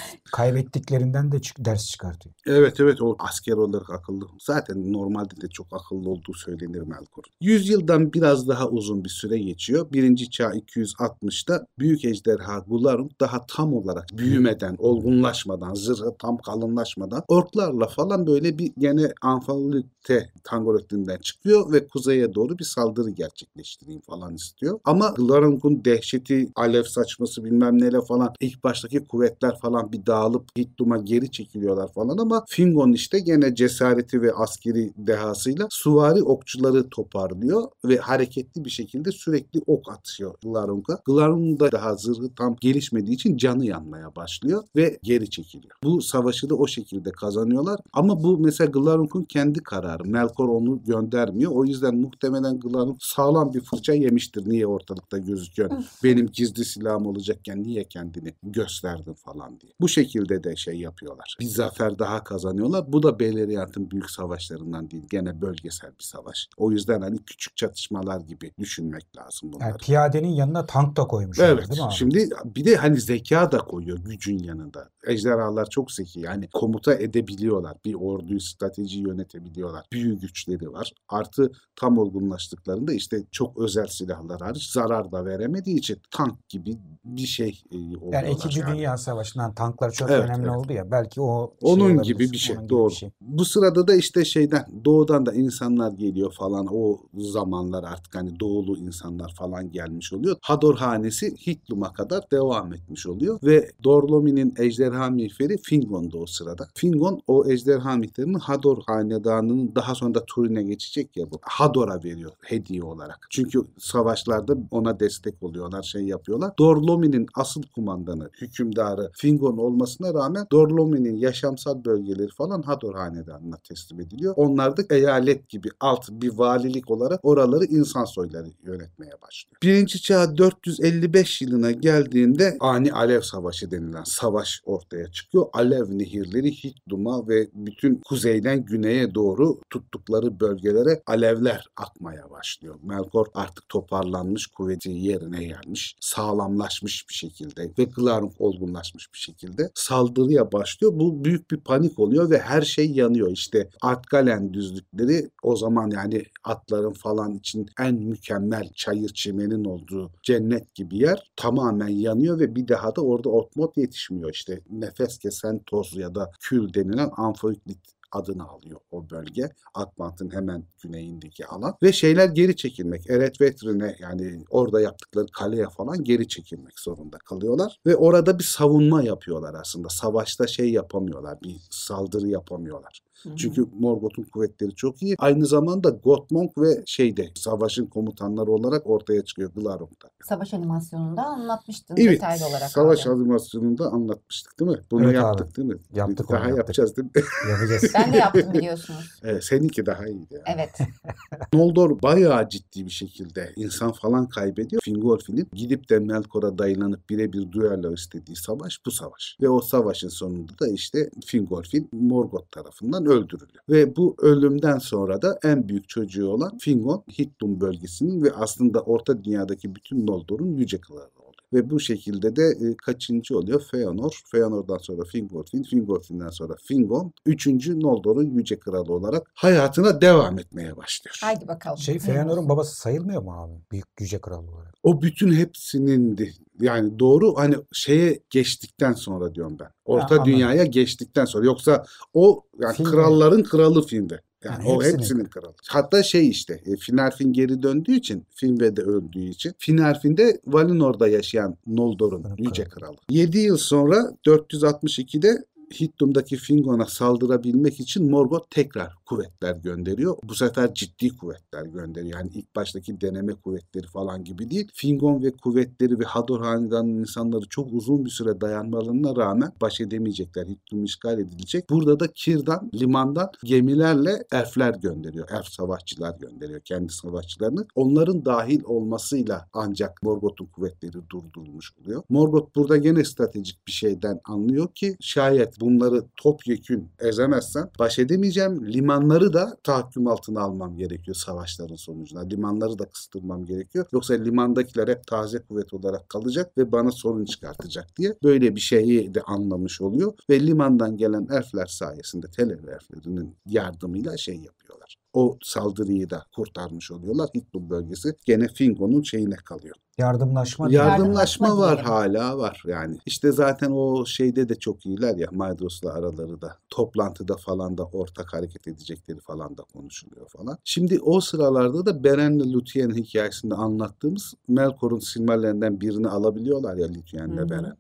Kaybettiklerinden 0.53 1.33
de 1.33 1.41
ders 1.59 1.87
çıkartıyor. 1.87 2.35
Evet 2.47 2.81
evet 2.81 3.03
o 3.03 3.17
asker 3.19 3.53
olarak 3.53 3.91
akıllı. 3.91 4.25
Zaten 4.41 4.93
normalde 4.93 5.41
de 5.41 5.49
çok 5.49 5.67
akıllı 5.71 6.11
olduğu 6.11 6.35
söylenir 6.35 6.81
Melkor. 6.81 7.25
Yüzyıldan 7.41 8.13
biraz 8.13 8.49
daha 8.49 8.69
uzun 8.69 9.05
bir 9.05 9.09
süre 9.09 9.39
geçiyor. 9.39 9.87
Birinci 9.93 10.31
çağ 10.31 10.51
260'ta 10.51 11.67
büyük 11.79 12.05
ejderha 12.05 12.59
Gularum 12.59 13.11
daha 13.21 13.47
tam 13.47 13.75
olarak 13.75 14.07
büyümeden, 14.13 14.77
olgunlaşmadan, 14.79 15.75
zırhı 15.75 16.15
tam 16.19 16.39
kalınlaşmadan 16.39 17.23
orklarla 17.29 17.87
falan 17.87 18.27
böyle 18.27 18.59
bir 18.59 18.73
gene 18.79 19.13
Anfalite 19.23 20.31
Tangorottin'den 20.45 21.19
çıkıyor 21.19 21.73
ve 21.73 21.87
kuzeye 21.87 22.35
doğru 22.35 22.59
bir 22.59 22.65
saldırı 22.65 23.11
gerçekleştireyim 23.11 24.01
falan 24.01 24.35
istiyor. 24.35 24.81
Ama 24.85 25.15
Glarum'un 25.17 25.85
dehşeti, 25.85 26.49
alev 26.55 26.83
saçması 26.83 27.45
bilmem 27.45 27.81
neyle 27.81 28.01
falan 28.01 28.35
ilk 28.41 28.65
baştaki 28.65 29.05
kuvvetler 29.05 29.59
falan 29.59 29.93
bir 29.93 30.07
dağılıp 30.07 30.42
Hittum'a 30.59 30.97
geri 30.97 31.31
çekiliyorlar 31.31 31.93
falan 31.93 32.19
ama 32.19 32.45
Fingon 32.49 32.93
işte 32.93 33.21
gene 33.21 33.55
cesareti 33.55 34.23
ve 34.23 34.33
askeri 34.33 34.93
dehasıyla 34.97 35.67
suvari 35.71 36.23
okçuları 36.23 36.89
toparlıyor 36.89 37.63
ve 37.85 37.97
hareketli 37.97 38.65
bir 38.65 38.71
şekilde 38.71 39.13
sürekli 39.13 39.61
ok 39.67 39.93
atıyor 39.93 40.35
Glarung'a. 40.43 40.99
Glarung 41.05 41.61
da 41.61 41.73
daha 41.73 41.97
zırhı 41.97 42.35
tam 42.37 42.57
gelişmediği 42.61 43.15
için 43.15 43.37
canı 43.37 43.67
yanmaya 43.67 44.17
başlıyor 44.17 44.63
ve 44.77 44.99
geri 45.03 45.31
çekiliyor. 45.31 45.75
Bu 45.85 46.03
savaşı 46.03 46.51
da 46.51 46.55
o 46.55 46.67
şekilde 46.67 47.11
kazanıyorlar 47.11 47.81
ama 47.93 48.23
bu 48.23 48.39
mesela 48.39 48.71
Glarung'un 48.71 49.25
kendi 49.25 49.63
kararı. 49.63 50.05
Melkor 50.05 50.49
onu 50.49 50.83
göndermiyor. 50.85 51.53
O 51.53 51.65
yüzden 51.65 51.97
muhtemelen 51.97 52.61
Glarung 52.61 52.97
sağlam 53.01 53.55
bir 53.55 53.61
fırça 53.61 53.93
yemiştir. 53.93 54.49
Niye 54.49 54.67
ortalıkta 54.67 55.19
gözüküyor? 55.19 55.71
Benim 56.05 56.27
gizli 56.27 56.65
silahım 56.65 57.07
olacakken 57.07 57.63
niye 57.63 57.85
kendini 57.85 58.35
gösterdin 58.43 59.13
falan 59.15 59.61
diye. 59.61 59.73
Bu 59.81 59.89
şekilde 59.89 60.32
de 60.45 60.57
şey 60.57 60.75
yapıyorlar. 60.75 61.37
Bir 61.41 61.45
zafer 61.47 61.99
daha 61.99 62.25
kazanıyorlar. 62.25 62.93
Bu 62.93 63.03
da 63.03 63.19
Beleriand'ın 63.19 63.91
büyük 63.91 64.11
savaşlarından 64.11 64.91
değil. 64.91 65.07
Gene 65.11 65.41
bölgesel 65.41 65.91
bir 65.91 66.05
savaş. 66.05 66.49
O 66.57 66.71
yüzden 66.71 67.01
hani 67.01 67.19
küçük 67.19 67.57
çatışmalar 67.57 68.21
gibi 68.21 68.53
düşünmek 68.59 69.17
lazım 69.17 69.53
bunları. 69.53 69.69
Yani 69.69 69.77
piyadenin 69.79 70.29
yanına 70.29 70.67
tank 70.67 70.97
da 70.97 71.03
koymuşlar 71.07 71.49
Evet. 71.49 71.69
değil 71.71 71.81
mi 71.81 71.87
abi? 71.87 71.95
Şimdi 71.95 72.29
bir 72.45 72.65
de 72.65 72.77
hani 72.77 73.01
zeka 73.01 73.53
da 73.53 73.59
koyuyor 73.59 73.99
gücün 73.99 74.39
yanında. 74.39 74.89
Ejderhalar 75.07 75.67
çok 75.71 75.93
zeki. 75.93 76.21
Yani 76.21 76.49
komuta 76.53 76.95
edebiliyorlar. 76.95 77.77
Bir 77.85 77.95
orduyu 77.95 78.41
strateji 78.41 78.99
yönetebiliyorlar. 78.99 79.87
Büyü 79.93 80.19
güçleri 80.19 80.73
var. 80.73 80.93
Artı 81.09 81.53
tam 81.77 81.99
olgunlaştıklarında 81.99 82.93
işte 82.93 83.23
çok 83.31 83.59
özel 83.59 83.87
silahlar 83.87 84.41
hariç 84.41 84.71
zarar 84.71 85.13
da 85.13 85.25
veremediği 85.27 85.77
için 85.79 85.99
tank 86.11 86.49
gibi 86.49 86.79
bir 87.05 87.27
şey 87.27 87.63
e, 87.73 87.77
oluyorlar. 87.77 88.23
yani 88.23 88.35
İkinci 88.35 88.67
Dünya 88.67 88.97
Savaşı'ndan 88.97 89.55
tanklar 89.55 89.91
çok 89.91 90.11
Evet, 90.11 90.22
önemli 90.25 90.49
evet. 90.49 90.57
oldu 90.57 90.73
ya. 90.73 90.91
Belki 90.91 91.21
o 91.21 91.53
şey 91.63 91.73
Onun 91.73 91.85
olabilir, 91.85 92.03
gibi 92.03 92.33
bir 92.33 92.39
şey. 92.39 92.57
gibi 92.57 92.69
doğru. 92.69 92.91
bir 92.91 92.95
şey. 92.95 93.11
Bu 93.21 93.45
sırada 93.45 93.89
da 93.89 93.95
işte 93.95 94.25
şeyden 94.25 94.67
doğudan 94.85 95.27
da 95.27 95.33
insanlar 95.33 95.93
geliyor 95.93 96.33
falan. 96.33 96.67
O 96.71 97.01
zamanlar 97.15 97.85
artık 97.85 98.15
hani 98.15 98.41
doğulu 98.41 98.77
insanlar 98.77 99.35
falan 99.39 99.73
gelmiş 99.73 100.13
oluyor. 100.13 100.37
Hador 100.43 100.77
hanesi 100.77 101.37
Hitlum'a 101.47 101.93
kadar 101.93 102.31
devam 102.31 102.73
etmiş 102.73 103.07
oluyor 103.07 103.39
ve 103.45 103.71
Dorlomi'nin 103.85 104.55
ejderha 104.59 105.11
miğferi 105.11 105.59
Fingon'da 105.59 106.19
o 106.19 106.27
sırada. 106.27 106.69
Fingon 106.75 107.23
o 107.27 107.47
ejderha 107.47 107.97
miğferini 107.97 108.39
Hador 108.39 108.79
hanedanının 108.87 109.75
daha 109.75 109.95
sonra 109.95 110.15
da 110.15 110.25
Turin'e 110.27 110.63
geçecek 110.63 111.17
ya 111.17 111.31
bu. 111.31 111.39
Hador'a 111.43 112.05
veriyor 112.05 112.33
hediye 112.41 112.83
olarak. 112.83 113.27
Çünkü 113.31 113.61
savaşlarda 113.79 114.57
ona 114.71 115.01
destek 115.01 115.43
oluyorlar, 115.43 115.83
şey 115.83 116.03
yapıyorlar. 116.03 116.53
Dorlomi'nin 116.59 117.27
asıl 117.35 117.63
kumandanı, 117.75 118.31
hükümdarı 118.41 119.11
Fingon 119.15 119.57
olmasına 119.57 120.12
rağmen 120.15 120.47
Dorlomi'nin 120.53 121.17
yaşamsal 121.17 121.85
bölgeleri 121.85 122.29
falan 122.29 122.63
Hador 122.63 122.95
hanedanına 122.95 123.57
teslim 123.57 124.01
ediliyor. 124.01 124.35
Onlar 124.37 124.77
da 124.77 124.83
eyalet 124.91 125.49
gibi 125.49 125.69
alt 125.81 126.09
bir 126.11 126.39
valilik 126.39 126.91
olarak 126.91 127.21
oraları 127.23 127.65
insan 127.65 128.05
soyları 128.05 128.49
yönetmeye 128.63 129.13
başlıyor. 129.23 129.57
Birinci 129.63 130.03
çağ 130.03 130.37
455 130.37 131.43
yılına 131.43 131.71
geldiğinde 131.71 132.57
Ani 132.61 132.93
Alev 132.93 133.21
Savaşı 133.21 133.71
denilen 133.71 134.05
savaş 134.05 134.63
ortaya 134.65 135.13
çıkıyor. 135.13 135.47
Alev 135.53 135.99
nehirleri 135.99 136.51
Hittum'a 136.51 137.29
ve 137.29 137.49
bütün 137.55 137.97
kuzeyden 137.97 138.65
güneye 138.65 139.15
doğru 139.15 139.61
tuttukları 139.71 140.41
bölgelere 140.41 141.03
alevler 141.07 141.67
akmaya 141.77 142.31
başlıyor. 142.31 142.75
Melkor 142.83 143.27
artık 143.35 143.69
toparlanmış, 143.69 144.47
kuvveti 144.47 144.91
yerine 144.91 145.45
gelmiş, 145.45 145.97
sağlamlaşmış 146.01 147.09
bir 147.09 147.15
şekilde 147.15 147.71
ve 147.79 147.85
Glarung 147.85 148.33
olgunlaşmış 148.39 149.13
bir 149.13 149.19
şekilde 149.19 149.71
saldırıya 150.03 150.53
başlıyor. 150.53 150.93
Bu 150.97 151.25
büyük 151.25 151.51
bir 151.51 151.57
panik 151.57 151.99
oluyor 151.99 152.31
ve 152.31 152.39
her 152.39 152.63
şey 152.63 152.91
yanıyor. 152.91 153.31
İşte 153.31 153.69
Artgalen 153.83 154.55
düzlükleri 154.55 155.31
o 155.43 155.57
zaman 155.57 155.91
yani 155.91 156.25
atların 156.45 156.93
falan 156.93 157.35
için 157.35 157.67
en 157.81 157.95
mükemmel 157.95 158.71
çayır 158.75 159.09
çimenin 159.09 159.65
olduğu 159.65 160.11
cennet 160.23 160.75
gibi 160.75 160.99
yer 160.99 161.33
tamamen 161.37 161.89
yanıyor 161.89 162.41
ve 162.41 162.55
bir 162.55 162.69
daha 162.69 162.97
da 162.97 163.01
orada 163.01 163.29
otmot 163.29 163.77
yetişmiyor. 163.77 164.31
İşte 164.31 164.61
nefes 164.71 165.19
kesen 165.19 165.61
toz 165.67 165.97
ya 165.97 166.15
da 166.15 166.31
kül 166.41 166.75
denilen 166.75 167.11
amfoiklit 167.17 167.79
adını 168.13 168.49
alıyor 168.49 168.81
o 168.91 169.11
bölge. 169.11 169.51
Akbant'ın 169.75 170.31
hemen 170.31 170.65
güneyindeki 170.83 171.47
alan. 171.47 171.75
Ve 171.83 171.93
şeyler 171.93 172.29
geri 172.29 172.57
çekilmek. 172.57 173.11
Eret 173.11 173.41
Vetrin'e 173.41 173.97
yani 173.99 174.45
orada 174.51 174.81
yaptıkları 174.81 175.27
kaleye 175.27 175.69
falan 175.69 176.05
geri 176.05 176.29
çekilmek 176.29 176.81
zorunda 176.81 177.19
kalıyorlar. 177.19 177.77
Ve 177.87 177.97
orada 177.97 178.39
bir 178.39 178.45
savunma 178.45 179.03
yapıyorlar 179.03 179.55
aslında. 179.55 179.89
Savaşta 179.89 180.47
şey 180.47 180.71
yapamıyorlar. 180.71 181.39
Bir 181.43 181.57
saldırı 181.71 182.29
yapamıyorlar. 182.29 183.01
Çünkü 183.37 183.67
Morgoth'un 183.79 184.23
kuvvetleri 184.23 184.75
çok 184.75 185.03
iyi. 185.03 185.15
Aynı 185.19 185.47
zamanda 185.47 185.89
Gottmog 185.91 186.59
ve 186.59 186.83
şeyde 186.87 187.29
savaşın 187.35 187.87
komutanları 187.87 188.51
olarak 188.51 188.87
ortaya 188.87 189.25
çıkıyor 189.25 189.51
Glarung'da. 189.55 190.11
Savaş 190.25 190.55
animasyonunda 190.55 191.23
anlatmıştın 191.27 191.97
Evet. 191.99 192.11
detaylı 192.13 192.47
olarak. 192.47 192.71
Savaş 192.71 193.07
abi. 193.07 193.15
animasyonunda 193.15 193.87
anlatmıştık 193.91 194.61
değil 194.61 194.71
mi? 194.71 194.79
Bunu 194.91 195.05
Evet 195.05 195.15
yaptık 195.15 195.47
abi. 195.47 195.55
değil 195.57 195.69
mi? 195.69 195.79
Yaptık 195.95 196.29
Daha 196.31 196.37
onu, 196.39 196.43
yaptık. 196.49 196.59
yapacağız 196.59 196.97
değil 196.97 197.09
mi? 197.15 197.23
Yapacağız. 197.51 197.93
Ben 197.95 198.13
de 198.13 198.17
yaptım 198.17 198.53
biliyorsunuz. 198.55 199.09
Evet, 199.25 199.45
seninki 199.45 199.87
daha 199.87 200.07
iyiydi. 200.07 200.43
Yani. 200.47 200.57
Evet. 200.61 200.89
Noldor 201.53 202.03
bayağı 202.03 202.49
ciddi 202.49 202.85
bir 202.87 202.91
şekilde 202.91 203.53
insan 203.57 203.93
falan 203.93 204.29
kaybediyor. 204.29 204.83
Fingolfin'in 204.85 205.49
gidip 205.53 205.89
de 205.91 205.99
Melkor'a 205.99 206.59
dayılanıp 206.59 207.11
birebir 207.11 207.53
düello 207.53 207.93
istediği 207.95 208.37
savaş 208.37 208.79
bu 208.87 208.91
savaş. 208.91 209.37
Ve 209.43 209.49
o 209.49 209.61
savaşın 209.61 210.09
sonunda 210.09 210.53
da 210.61 210.69
işte 210.69 211.11
Fingolfin 211.27 211.89
Morgoth 211.93 212.51
tarafından 212.51 213.07
öldürülüyor. 213.13 213.65
Ve 213.69 213.97
bu 213.97 214.17
ölümden 214.19 214.79
sonra 214.79 215.23
da 215.23 215.39
en 215.45 215.69
büyük 215.69 215.89
çocuğu 215.89 216.29
olan 216.29 216.59
Fingon 216.59 217.05
Hittum 217.19 217.61
bölgesinin 217.61 218.23
ve 218.23 218.33
aslında 218.33 218.81
Orta 218.81 219.25
Dünya'daki 219.25 219.75
bütün 219.75 220.07
Noldor'un 220.07 220.57
yüce 220.57 220.81
kralı. 220.81 221.22
Ve 221.53 221.71
bu 221.71 221.81
şekilde 221.81 222.37
de 222.37 222.43
e, 222.43 222.77
kaçıncı 222.77 223.39
oluyor? 223.39 223.63
Feanor. 223.71 224.21
Feanor'dan 224.27 224.79
sonra 224.79 225.05
Fingolfin, 225.05 225.63
Fingolfin'den 225.63 226.29
sonra 226.29 226.55
Fingon. 226.65 227.13
Üçüncü 227.27 227.81
Noldor'un 227.81 228.31
Yüce 228.31 228.59
Kralı 228.59 228.93
olarak 228.93 229.31
hayatına 229.35 230.01
devam 230.01 230.39
etmeye 230.39 230.77
başlıyor. 230.77 231.19
Haydi 231.21 231.49
bakalım. 231.49 231.79
Şey 231.79 231.99
Feanor'un 231.99 232.49
babası 232.49 232.77
sayılmıyor 232.77 233.23
mu 233.23 233.33
abi? 233.43 233.53
Büyük 233.71 233.87
yüce 234.01 234.21
kral 234.21 234.49
olarak. 234.49 234.75
O 234.83 235.03
bütün 235.03 235.33
hepsinindi. 235.33 236.33
Yani 236.61 236.99
doğru 236.99 237.37
hani 237.37 237.57
şeye 237.73 238.21
geçtikten 238.31 238.93
sonra 238.93 239.35
diyorum 239.35 239.57
ben. 239.61 239.71
Orta 239.85 240.15
anladım. 240.15 240.25
dünyaya 240.33 240.65
geçtikten 240.65 241.25
sonra. 241.25 241.47
Yoksa 241.47 241.85
o 242.15 242.45
yani 242.61 242.77
Filmde. 242.77 242.91
kralların 242.91 243.43
kralı 243.43 243.87
filmde. 243.87 244.21
Yani, 244.45 244.55
Yani 244.55 244.69
o 244.69 244.83
hepsinin. 244.83 244.99
hepsinin 244.99 245.25
kralı. 245.25 245.55
Hatta 245.69 246.03
şey 246.03 246.29
işte 246.29 246.61
e, 246.67 246.77
Finarfin 246.77 247.33
geri 247.33 247.63
döndüğü 247.63 247.93
için 247.93 248.27
Finve'de 248.31 248.83
öldüğü 248.83 249.29
için 249.29 249.55
Finarfin 249.59 250.17
de 250.17 250.41
Valinor'da 250.47 251.09
yaşayan 251.09 251.57
Noldor'un 251.67 252.25
yüce 252.39 252.65
kralı. 252.65 252.97
7 253.11 253.39
yıl 253.39 253.57
sonra 253.57 254.13
462'de 254.27 255.45
Hittum'daki 255.81 256.37
Fingon'a 256.37 256.87
saldırabilmek 256.87 257.81
için 257.81 258.11
Morgoth 258.11 258.51
tekrar 258.51 258.95
kuvvetler 259.07 259.57
gönderiyor. 259.57 260.17
Bu 260.25 260.35
sefer 260.35 260.75
ciddi 260.75 261.17
kuvvetler 261.17 261.63
gönderiyor. 261.63 262.19
Yani 262.19 262.31
ilk 262.35 262.57
baştaki 262.57 263.01
deneme 263.01 263.35
kuvvetleri 263.35 263.87
falan 263.87 264.25
gibi 264.25 264.51
değil. 264.51 264.69
Fingon 264.75 265.23
ve 265.23 265.31
kuvvetleri 265.31 265.99
ve 265.99 266.05
Hador 266.05 266.41
Hanedanı'nın 266.41 267.01
insanları 267.01 267.49
çok 267.49 267.73
uzun 267.73 268.05
bir 268.05 268.11
süre 268.11 268.41
dayanmalarına 268.41 269.17
rağmen 269.17 269.53
baş 269.61 269.81
edemeyecekler. 269.81 270.47
Hittum 270.47 270.85
işgal 270.85 271.19
edilecek. 271.19 271.71
Burada 271.71 272.01
da 272.01 272.09
Kir'dan, 272.09 272.71
limandan 272.75 273.31
gemilerle 273.45 274.25
elfler 274.33 274.75
gönderiyor. 274.75 275.29
Elf 275.31 275.47
savaşçılar 275.47 276.19
gönderiyor 276.19 276.61
kendi 276.61 276.93
savaşçılarını. 276.93 277.67
Onların 277.75 278.25
dahil 278.25 278.63
olmasıyla 278.65 279.49
ancak 279.53 280.03
Morgoth'un 280.03 280.47
kuvvetleri 280.47 280.93
durdurulmuş 281.11 281.73
oluyor. 281.81 282.03
Morgoth 282.09 282.57
burada 282.57 282.77
gene 282.77 283.05
stratejik 283.05 283.67
bir 283.67 283.73
şeyden 283.73 284.21
anlıyor 284.25 284.69
ki 284.75 284.97
şayet 285.01 285.62
bunları 285.63 286.05
topyekün 286.17 286.89
ezemezsem 287.01 287.71
baş 287.79 287.99
edemeyeceğim. 287.99 288.73
Limanları 288.73 289.33
da 289.33 289.57
tahakküm 289.65 290.07
altına 290.07 290.41
almam 290.41 290.77
gerekiyor 290.77 291.15
savaşların 291.15 291.77
sonucunda. 291.77 292.21
Limanları 292.21 292.79
da 292.79 292.85
kıstırmam 292.85 293.45
gerekiyor. 293.45 293.87
Yoksa 293.93 294.15
limandakiler 294.15 294.89
hep 294.89 295.07
taze 295.07 295.39
kuvvet 295.39 295.75
olarak 295.75 296.09
kalacak 296.09 296.59
ve 296.59 296.73
bana 296.73 296.91
sorun 296.91 297.25
çıkartacak 297.25 297.97
diye 297.97 298.15
böyle 298.23 298.57
bir 298.57 298.61
şeyi 298.61 299.15
de 299.15 299.23
anlamış 299.23 299.81
oluyor. 299.81 300.13
Ve 300.31 300.47
limandan 300.47 300.97
gelen 300.97 301.27
elfler 301.31 301.67
sayesinde 301.67 302.27
Teleri 302.27 302.67
elflerinin 302.71 303.37
yardımıyla 303.47 304.17
şey 304.17 304.35
yapıyorlar. 304.35 304.97
O 305.13 305.39
saldırıyı 305.43 306.11
da 306.11 306.27
kurtarmış 306.37 306.91
oluyorlar. 306.91 307.29
Hitler 307.35 307.71
bölgesi 307.71 308.15
gene 308.25 308.49
Fingon'un 308.49 309.03
şeyine 309.03 309.37
kalıyor. 309.37 309.77
Yardımlaşma. 309.99 310.67
Yardımlaşma 310.71 311.59
var 311.59 311.77
diyelim. 311.77 311.91
hala 311.93 312.39
var 312.39 312.63
yani. 312.67 312.99
İşte 313.07 313.33
zaten 313.33 313.71
o 313.71 314.07
şeyde 314.07 314.49
de 314.49 314.55
çok 314.55 314.87
iyiler 314.87 315.17
ya 315.17 315.29
Maydos'la 315.33 315.93
araları 315.93 316.41
da 316.41 316.57
toplantıda 316.71 317.37
falan 317.37 317.79
da 317.79 317.85
ortak 317.85 318.33
hareket 318.33 318.69
edecekleri 318.69 319.21
falan 319.21 319.57
da 319.57 319.63
konuşuluyor 319.63 320.29
falan. 320.29 320.59
Şimdi 320.65 321.01
o 321.01 321.21
sıralarda 321.21 321.87
da 321.87 322.05
Beren'le 322.05 322.53
Luthien 322.53 322.91
hikayesinde 322.91 323.55
anlattığımız 323.55 324.35
Melkor'un 324.49 324.99
silmerlerinden 324.99 325.81
birini 325.81 326.09
alabiliyorlar 326.09 326.77
ya 326.77 326.87
ile 326.87 327.51
Beren. 327.51 327.77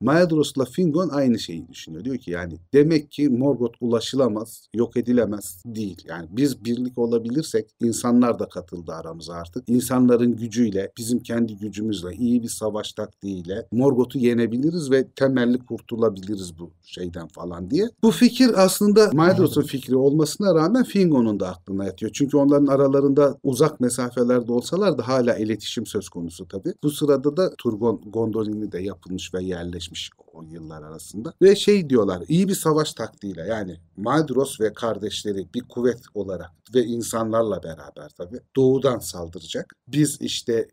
Maedros'la 0.00 0.64
Fingon 0.64 1.08
aynı 1.08 1.38
şeyi 1.38 1.68
düşünüyor. 1.68 2.04
Diyor 2.04 2.18
ki 2.18 2.30
yani 2.30 2.58
demek 2.72 3.10
ki 3.10 3.28
Morgoth 3.28 3.76
ulaşılamaz, 3.80 4.68
yok 4.74 4.96
edilemez 4.96 5.62
değil. 5.66 6.04
Yani 6.08 6.26
biz 6.30 6.64
birlik 6.64 6.98
olabilirsek 6.98 7.70
insanlar 7.80 8.38
da 8.38 8.48
katıldı 8.48 8.92
aramıza 8.92 9.34
artık. 9.34 9.68
İnsanların 9.68 10.36
gücüyle, 10.36 10.92
bizim 10.98 11.20
kendi 11.20 11.47
gücümüzle, 11.56 12.14
iyi 12.14 12.42
bir 12.42 12.48
savaş 12.48 12.92
taktiğiyle 12.92 13.66
Morgoth'u 13.72 14.18
yenebiliriz 14.18 14.90
ve 14.90 15.08
temelli 15.08 15.58
kurtulabiliriz 15.58 16.58
bu 16.58 16.70
şeyden 16.82 17.28
falan 17.28 17.70
diye. 17.70 17.88
Bu 18.02 18.10
fikir 18.10 18.64
aslında 18.64 19.10
Maedros'un 19.12 19.62
fikri 19.62 19.96
olmasına 19.96 20.54
rağmen 20.54 20.84
Fingon'un 20.84 21.40
da 21.40 21.48
aklına 21.48 21.84
yatıyor. 21.84 22.12
Çünkü 22.14 22.36
onların 22.36 22.66
aralarında 22.66 23.38
uzak 23.42 23.80
mesafelerde 23.80 24.52
olsalar 24.52 24.98
da 24.98 25.08
hala 25.08 25.36
iletişim 25.36 25.86
söz 25.86 26.08
konusu 26.08 26.48
tabii. 26.48 26.74
Bu 26.82 26.90
sırada 26.90 27.36
da 27.36 27.54
Turgon 27.58 28.00
Gondolin'i 28.06 28.72
de 28.72 28.82
yapılmış 28.82 29.34
ve 29.34 29.44
yerleşmiş 29.44 30.10
o 30.32 30.42
yıllar 30.42 30.82
arasında. 30.82 31.32
Ve 31.42 31.56
şey 31.56 31.90
diyorlar 31.90 32.22
iyi 32.28 32.48
bir 32.48 32.54
savaş 32.54 32.94
taktiğiyle 32.94 33.42
yani 33.42 33.76
Maedros 33.96 34.60
ve 34.60 34.72
kardeşleri 34.72 35.46
bir 35.54 35.60
kuvvet 35.60 36.02
olarak 36.14 36.50
ve 36.74 36.84
insanlarla 36.84 37.62
beraber 37.62 38.08
tabii 38.16 38.40
doğudan 38.56 38.98
saldıracak. 38.98 39.74
Biz 39.88 40.20
işte 40.20 40.68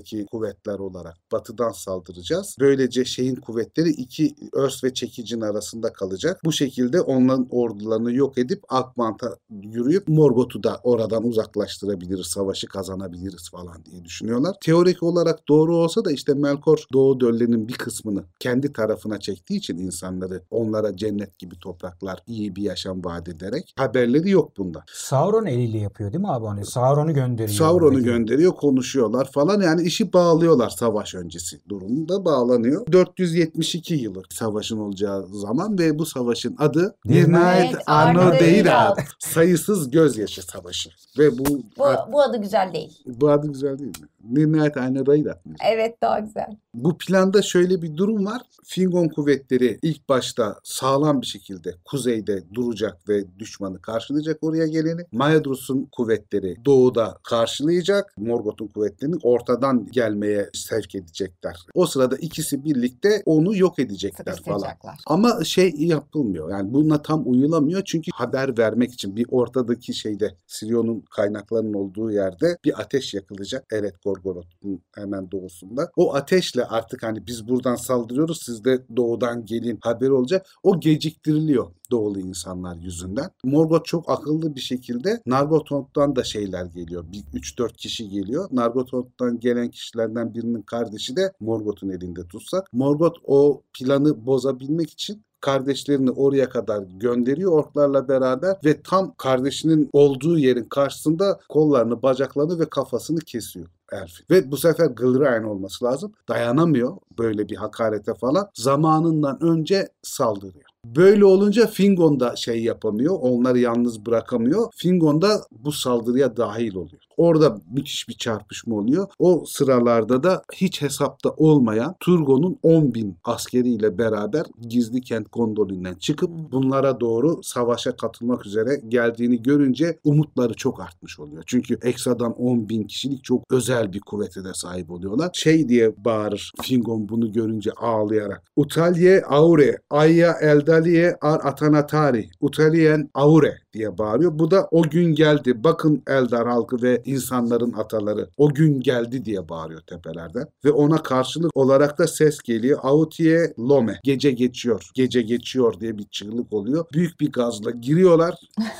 Hitlum'daki 0.00 0.26
kuvvetler 0.26 0.78
olarak 0.78 1.16
batıdan 1.32 1.70
saldıracağız. 1.70 2.56
Böylece 2.60 3.04
şeyin 3.04 3.36
kuvvetleri 3.36 3.90
iki 3.90 4.34
örs 4.52 4.84
ve 4.84 4.94
çekicin 4.94 5.40
arasında 5.40 5.92
kalacak. 5.92 6.40
Bu 6.44 6.52
şekilde 6.52 7.00
onların 7.00 7.48
ordularını 7.50 8.12
yok 8.12 8.38
edip 8.38 8.62
Akmant'a 8.68 9.36
yürüyüp 9.50 10.08
Morgoth'u 10.08 10.62
da 10.62 10.80
oradan 10.82 11.24
uzaklaştırabiliriz, 11.24 12.26
savaşı 12.26 12.66
kazanabiliriz 12.66 13.50
falan 13.50 13.84
diye 13.84 14.04
düşünüyorlar. 14.04 14.56
Teorik 14.64 15.02
olarak 15.02 15.48
doğru 15.48 15.76
olsa 15.76 16.04
da 16.04 16.12
işte 16.12 16.34
Melkor 16.34 16.84
Doğu 16.92 17.20
Dölle'nin 17.20 17.68
bir 17.68 17.74
kısmını 17.74 18.24
kendi 18.40 18.72
tarafına 18.72 19.20
çektiği 19.20 19.56
için 19.56 19.78
insanları 19.78 20.42
onlara 20.50 20.96
cennet 20.96 21.38
gibi 21.38 21.58
topraklar, 21.58 22.22
iyi 22.26 22.56
bir 22.56 22.62
yaşam 22.62 23.04
vaat 23.04 23.28
ederek 23.28 23.74
haberleri 23.76 24.30
yok 24.30 24.56
bundan. 24.56 24.82
Sauron 24.92 25.46
eliyle 25.46 25.78
yapıyor 25.78 26.12
değil 26.12 26.22
mi 26.22 26.30
abi 26.30 26.44
onu? 26.44 26.66
Sauron'u 26.66 27.14
gönderiyor. 27.14 27.58
Sauron'u 27.58 28.02
gönderiyor, 28.02 28.52
konuşuyorlar 28.52 29.30
falan. 29.32 29.60
Yani 29.60 29.82
işi 29.90 30.12
bağlıyorlar 30.12 30.70
savaş 30.70 31.14
öncesi 31.14 31.60
durumunda 31.68 32.24
bağlanıyor. 32.24 32.86
472 32.92 33.94
yılı 33.94 34.22
savaşın 34.30 34.78
olacağı 34.78 35.26
zaman 35.26 35.78
ve 35.78 35.98
bu 35.98 36.06
savaşın 36.06 36.56
adı 36.58 36.96
Nihayet 37.04 37.74
Arno 37.86 38.32
Deirat. 38.32 38.98
Sayısız 39.18 39.90
gözyaşı 39.90 40.42
savaşı. 40.42 40.90
Ve 41.18 41.38
bu 41.38 41.44
Bu, 41.78 41.84
bu 42.12 42.22
adı 42.22 42.36
güzel 42.36 42.72
değil. 42.72 42.98
bu 43.06 43.30
adı 43.30 43.46
güzel 43.46 43.78
değil 43.78 43.92
mi? 44.00 44.52
Nihayet 44.52 44.76
Arno 44.76 45.06
Deirat. 45.06 45.46
mı? 45.46 45.54
Evet 45.72 46.02
daha 46.02 46.18
güzel. 46.18 46.46
Bu 46.74 46.98
planda 46.98 47.42
şöyle 47.42 47.82
bir 47.82 47.96
durum 47.96 48.26
var. 48.26 48.42
Fingon 48.64 49.08
kuvvetleri 49.08 49.78
ilk 49.82 50.08
başta 50.08 50.56
sağlam 50.64 51.20
bir 51.20 51.26
şekilde 51.26 51.74
kuzeyde 51.84 52.42
duracak 52.54 53.08
ve 53.08 53.24
düşmanı 53.38 53.80
karşılayacak 53.82 54.38
oraya 54.42 54.66
geleni. 54.66 55.00
Maedros'un 55.12 55.88
kuvvetleri 55.92 56.56
doğuda 56.64 57.18
karşılayacak. 57.24 58.14
Morgoth'un 58.18 58.66
kuvvetlerini 58.66 59.16
ortadan 59.22 59.79
gelmeye 59.86 60.50
sevk 60.54 60.94
edecekler. 60.94 61.56
O 61.74 61.86
sırada 61.86 62.16
ikisi 62.16 62.64
birlikte 62.64 63.22
onu 63.26 63.56
yok 63.56 63.78
edecekler 63.78 64.42
falan. 64.44 64.68
Ama 65.06 65.44
şey 65.44 65.74
yapılmıyor. 65.76 66.50
Yani 66.50 66.72
buna 66.72 67.02
tam 67.02 67.22
uyulamıyor. 67.30 67.82
Çünkü 67.84 68.10
haber 68.14 68.58
vermek 68.58 68.92
için 68.92 69.16
bir 69.16 69.26
ortadaki 69.30 69.94
şeyde 69.94 70.34
Sirion'un 70.46 71.00
kaynaklarının 71.00 71.74
olduğu 71.74 72.10
yerde 72.10 72.58
bir 72.64 72.80
ateş 72.80 73.14
yakılacak. 73.14 73.66
Eret 73.72 74.02
Gorgoroth'un 74.04 74.82
hemen 74.94 75.30
doğusunda. 75.30 75.90
O 75.96 76.14
ateşle 76.14 76.64
artık 76.64 77.02
hani 77.02 77.26
biz 77.26 77.48
buradan 77.48 77.76
saldırıyoruz 77.76 78.42
siz 78.42 78.64
de 78.64 78.82
doğudan 78.96 79.46
gelin 79.46 79.78
haberi 79.82 80.12
olacak. 80.12 80.46
O 80.62 80.80
geciktiriliyor 80.80 81.70
doğulu 81.90 82.20
insanlar 82.20 82.76
yüzünden. 82.76 83.30
Morgoth 83.44 83.84
çok 83.84 84.10
akıllı 84.10 84.56
bir 84.56 84.60
şekilde 84.60 85.22
Nargothrond'dan 85.26 86.16
da 86.16 86.24
şeyler 86.24 86.64
geliyor. 86.64 87.04
Bir 87.12 87.40
3-4 87.40 87.72
kişi 87.72 88.08
geliyor. 88.08 88.48
Nargothrond'dan 88.52 89.40
gelen 89.40 89.69
kişilerden 89.70 90.34
birinin 90.34 90.62
kardeşi 90.62 91.16
de 91.16 91.32
Morgoth'un 91.40 91.88
elinde 91.88 92.26
tutsak. 92.28 92.72
Morgoth 92.72 93.18
o 93.24 93.62
planı 93.72 94.26
bozabilmek 94.26 94.90
için 94.90 95.22
kardeşlerini 95.40 96.10
oraya 96.10 96.48
kadar 96.48 96.82
gönderiyor 96.82 97.52
orklarla 97.52 98.08
beraber 98.08 98.56
ve 98.64 98.82
tam 98.82 99.14
kardeşinin 99.14 99.90
olduğu 99.92 100.38
yerin 100.38 100.64
karşısında 100.64 101.40
kollarını, 101.48 102.02
bacaklarını 102.02 102.58
ve 102.58 102.68
kafasını 102.68 103.18
kesiyor 103.18 103.66
Elfin. 103.92 104.26
Ve 104.30 104.50
bu 104.50 104.56
sefer 104.56 104.86
Gilraen 104.86 105.42
olması 105.42 105.84
lazım. 105.84 106.12
Dayanamıyor 106.28 106.96
böyle 107.18 107.48
bir 107.48 107.56
hakarete 107.56 108.14
falan. 108.14 108.50
Zamanından 108.54 109.42
önce 109.42 109.88
saldırıyor. 110.02 110.69
Böyle 110.84 111.24
olunca 111.24 111.66
Fingon 111.66 112.20
da 112.20 112.36
şey 112.36 112.62
yapamıyor. 112.62 113.18
Onları 113.20 113.58
yalnız 113.58 114.06
bırakamıyor. 114.06 114.70
Fingon 114.76 115.22
da 115.22 115.40
bu 115.50 115.72
saldırıya 115.72 116.36
dahil 116.36 116.74
oluyor. 116.74 117.02
Orada 117.16 117.58
müthiş 117.70 118.08
bir 118.08 118.14
çarpışma 118.14 118.76
oluyor. 118.76 119.08
O 119.18 119.44
sıralarda 119.46 120.22
da 120.22 120.42
hiç 120.54 120.82
hesapta 120.82 121.30
olmayan 121.30 121.94
Turgon'un 122.00 122.58
10 122.62 122.94
bin 122.94 123.16
askeriyle 123.24 123.98
beraber 123.98 124.46
gizli 124.68 125.00
kent 125.00 125.32
Gondolin'den 125.32 125.94
çıkıp 125.94 126.30
bunlara 126.52 127.00
doğru 127.00 127.42
savaşa 127.42 127.96
katılmak 127.96 128.46
üzere 128.46 128.80
geldiğini 128.88 129.42
görünce 129.42 129.98
umutları 130.04 130.54
çok 130.54 130.80
artmış 130.80 131.20
oluyor. 131.20 131.42
Çünkü 131.46 131.78
Exa'dan 131.82 132.32
10 132.32 132.68
bin 132.68 132.84
kişilik 132.84 133.24
çok 133.24 133.44
özel 133.50 133.92
bir 133.92 134.00
kuvvete 134.00 134.44
de 134.44 134.54
sahip 134.54 134.90
oluyorlar. 134.90 135.30
Şey 135.32 135.68
diye 135.68 136.04
bağırır 136.04 136.52
Fingon 136.62 137.08
bunu 137.08 137.32
görünce 137.32 137.70
ağlayarak. 137.72 138.42
Utalye 138.56 139.22
aure, 139.24 139.78
ayya 139.90 140.32
eldaliye 140.70 141.14
ar 141.20 141.40
atanatari, 141.48 142.30
utalien 142.40 143.08
aure 143.14 143.58
diye 143.72 143.98
bağırıyor. 143.98 144.38
Bu 144.38 144.50
da 144.50 144.68
o 144.70 144.82
gün 144.82 145.14
geldi. 145.14 145.64
Bakın 145.64 146.02
Eldar 146.06 146.48
halkı 146.48 146.82
ve 146.82 147.02
insanların 147.04 147.72
ataları. 147.72 148.28
O 148.36 148.54
gün 148.54 148.80
geldi 148.80 149.24
diye 149.24 149.48
bağırıyor 149.48 149.80
tepelerden. 149.80 150.46
Ve 150.64 150.70
ona 150.70 151.02
karşılık 151.02 151.56
olarak 151.56 151.98
da 151.98 152.06
ses 152.06 152.38
geliyor. 152.38 152.78
Autiye 152.82 153.54
Lome. 153.58 154.00
Gece 154.04 154.30
geçiyor. 154.30 154.90
Gece 154.94 155.22
geçiyor 155.22 155.80
diye 155.80 155.98
bir 155.98 156.04
çığlık 156.04 156.52
oluyor. 156.52 156.84
Büyük 156.92 157.20
bir 157.20 157.32
gazla 157.32 157.70
giriyorlar. 157.70 158.34